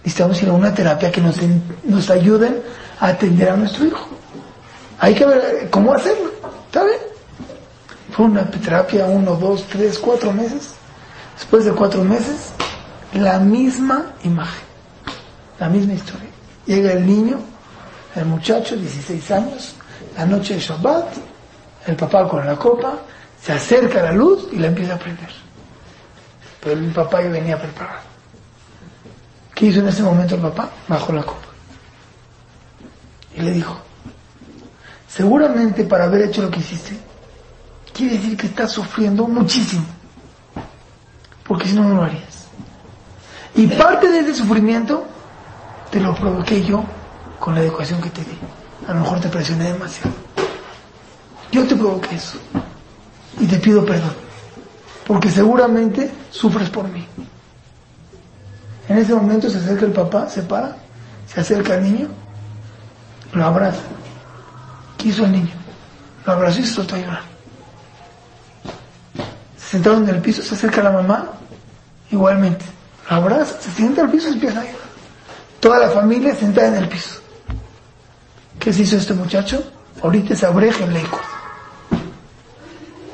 Necesitamos 0.04 0.42
ir 0.42 0.48
a 0.48 0.52
una 0.52 0.72
terapia 0.72 1.10
que 1.10 1.20
nos, 1.20 1.36
nos 1.84 2.10
ayude 2.10 2.62
a 3.00 3.08
atender 3.08 3.48
a 3.50 3.56
nuestro 3.56 3.86
hijo. 3.86 4.08
Hay 4.98 5.14
que 5.14 5.24
ver 5.24 5.68
cómo 5.70 5.94
hacerlo. 5.94 6.30
¿Está 6.66 6.84
bien? 6.84 6.98
Fue 8.12 8.26
una 8.26 8.50
terapia, 8.50 9.06
uno, 9.06 9.36
dos, 9.36 9.64
tres, 9.68 9.98
cuatro 9.98 10.32
meses. 10.32 10.74
Después 11.36 11.64
de 11.64 11.72
cuatro 11.72 12.02
meses, 12.02 12.52
la 13.12 13.38
misma 13.38 14.12
imagen, 14.24 14.64
la 15.60 15.68
misma 15.68 15.94
historia. 15.94 16.28
Llega 16.66 16.92
el 16.92 17.06
niño, 17.06 17.38
el 18.16 18.24
muchacho, 18.24 18.76
16 18.76 19.30
años, 19.30 19.74
la 20.16 20.26
noche 20.26 20.54
de 20.54 20.60
Shabbat, 20.60 21.06
el 21.86 21.96
papá 21.96 22.28
con 22.28 22.44
la 22.44 22.56
copa, 22.56 22.98
se 23.40 23.52
acerca 23.52 24.00
a 24.00 24.04
la 24.04 24.12
luz 24.12 24.48
y 24.52 24.56
la 24.56 24.66
empieza 24.66 24.94
a 24.94 24.98
prender. 24.98 25.30
Pero 26.60 26.80
el 26.80 26.92
papá 26.92 27.22
ya 27.22 27.28
venía 27.28 27.56
preparado. 27.56 28.00
¿Qué 29.54 29.66
hizo 29.66 29.80
en 29.80 29.88
ese 29.88 30.02
momento 30.02 30.34
el 30.34 30.40
papá? 30.40 30.68
Bajó 30.88 31.12
la 31.12 31.22
copa. 31.22 31.46
Y 33.36 33.42
le 33.42 33.52
dijo, 33.52 33.78
seguramente 35.08 35.84
para 35.84 36.04
haber 36.04 36.22
hecho 36.22 36.42
lo 36.42 36.50
que 36.50 36.60
hiciste, 36.60 36.96
quiere 37.92 38.16
decir 38.16 38.36
que 38.36 38.46
estás 38.46 38.70
sufriendo 38.70 39.26
muchísimo. 39.26 39.84
Porque 41.44 41.66
si 41.66 41.74
no, 41.74 41.84
no 41.84 41.94
lo 41.96 42.02
harías. 42.02 42.46
Y 43.54 43.66
parte 43.66 44.08
de 44.08 44.20
ese 44.20 44.34
sufrimiento 44.34 45.06
te 45.90 45.98
lo 45.98 46.14
provoqué 46.14 46.62
yo 46.62 46.84
con 47.40 47.54
la 47.54 47.62
educación 47.62 48.00
que 48.02 48.10
te 48.10 48.20
di. 48.20 48.38
A 48.86 48.92
lo 48.92 49.00
mejor 49.00 49.20
te 49.20 49.28
presioné 49.28 49.72
demasiado. 49.72 50.12
Yo 51.50 51.66
te 51.66 51.74
provoqué 51.74 52.14
eso. 52.14 52.38
Y 53.40 53.46
te 53.46 53.56
pido 53.56 53.84
perdón. 53.84 54.12
Porque 55.06 55.30
seguramente 55.30 56.10
sufres 56.30 56.68
por 56.68 56.86
mí. 56.86 57.06
En 58.88 58.98
ese 58.98 59.14
momento 59.14 59.48
se 59.48 59.58
acerca 59.58 59.86
el 59.86 59.92
papá, 59.92 60.28
se 60.28 60.42
para, 60.42 60.76
se 61.26 61.40
acerca 61.40 61.74
al 61.74 61.82
niño, 61.82 62.08
lo 63.32 63.44
abraza 63.44 63.80
¿Qué 64.98 65.08
hizo 65.08 65.24
el 65.24 65.32
niño? 65.32 65.54
Lo 66.26 66.32
abrazó 66.32 66.60
y 66.60 66.64
se 66.64 66.74
soltó 66.74 66.96
a 66.96 66.98
llorar. 66.98 67.22
Se 69.56 69.70
sentaron 69.70 70.08
en 70.08 70.16
el 70.16 70.20
piso, 70.20 70.42
se 70.42 70.54
acerca 70.54 70.82
la 70.82 70.90
mamá, 70.90 71.30
igualmente. 72.10 72.64
Lo 73.08 73.16
abraza, 73.16 73.60
se 73.60 73.70
sienta 73.70 74.02
al 74.02 74.10
piso 74.10 74.28
y 74.28 74.32
empieza 74.34 74.60
a 74.60 74.64
llorar. 74.64 74.88
Toda 75.60 75.78
la 75.78 75.88
familia 75.88 76.34
sentada 76.34 76.68
en 76.68 76.74
el 76.76 76.88
piso. 76.88 77.20
¿Qué 78.58 78.72
se 78.72 78.82
hizo 78.82 78.96
este 78.96 79.14
muchacho? 79.14 79.62
Ahorita 80.02 80.34
se 80.34 80.46
abreja 80.46 80.84
el 80.84 80.96
hijo. 80.96 81.20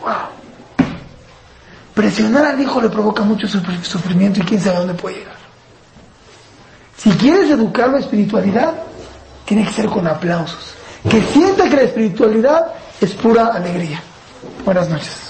Wow. 0.02 0.12
Presionar 1.94 2.46
al 2.46 2.60
hijo 2.60 2.80
le 2.80 2.88
provoca 2.88 3.22
mucho 3.22 3.46
sufrimiento 3.46 4.40
y 4.40 4.42
quién 4.42 4.60
sabe 4.60 4.78
dónde 4.78 4.94
puede 4.94 5.18
llegar. 5.18 5.36
Si 6.96 7.10
quieres 7.10 7.50
educarlo 7.50 7.96
a 7.96 8.00
espiritualidad, 8.00 8.74
tiene 9.44 9.64
que 9.66 9.72
ser 9.72 9.86
con 9.86 10.06
aplausos. 10.06 10.74
Que 11.10 11.20
sienta 11.20 11.68
que 11.68 11.76
la 11.76 11.82
espiritualidad 11.82 12.60
es 13.00 13.12
pura 13.14 13.46
alegría. 13.48 14.02
Buenas 14.64 14.88
noches. 14.88 15.20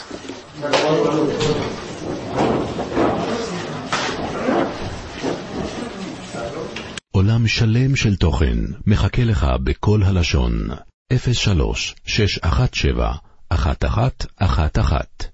עולם 7.10 7.46
שלם 7.46 7.96
של 7.96 8.16
תוכן 8.16 8.58
מחכה 8.86 9.24
לך 9.24 9.46
בכל 9.64 10.02
הלשון, 10.02 10.68
03 11.12 11.94
617 12.06 13.12
1111 13.52 15.33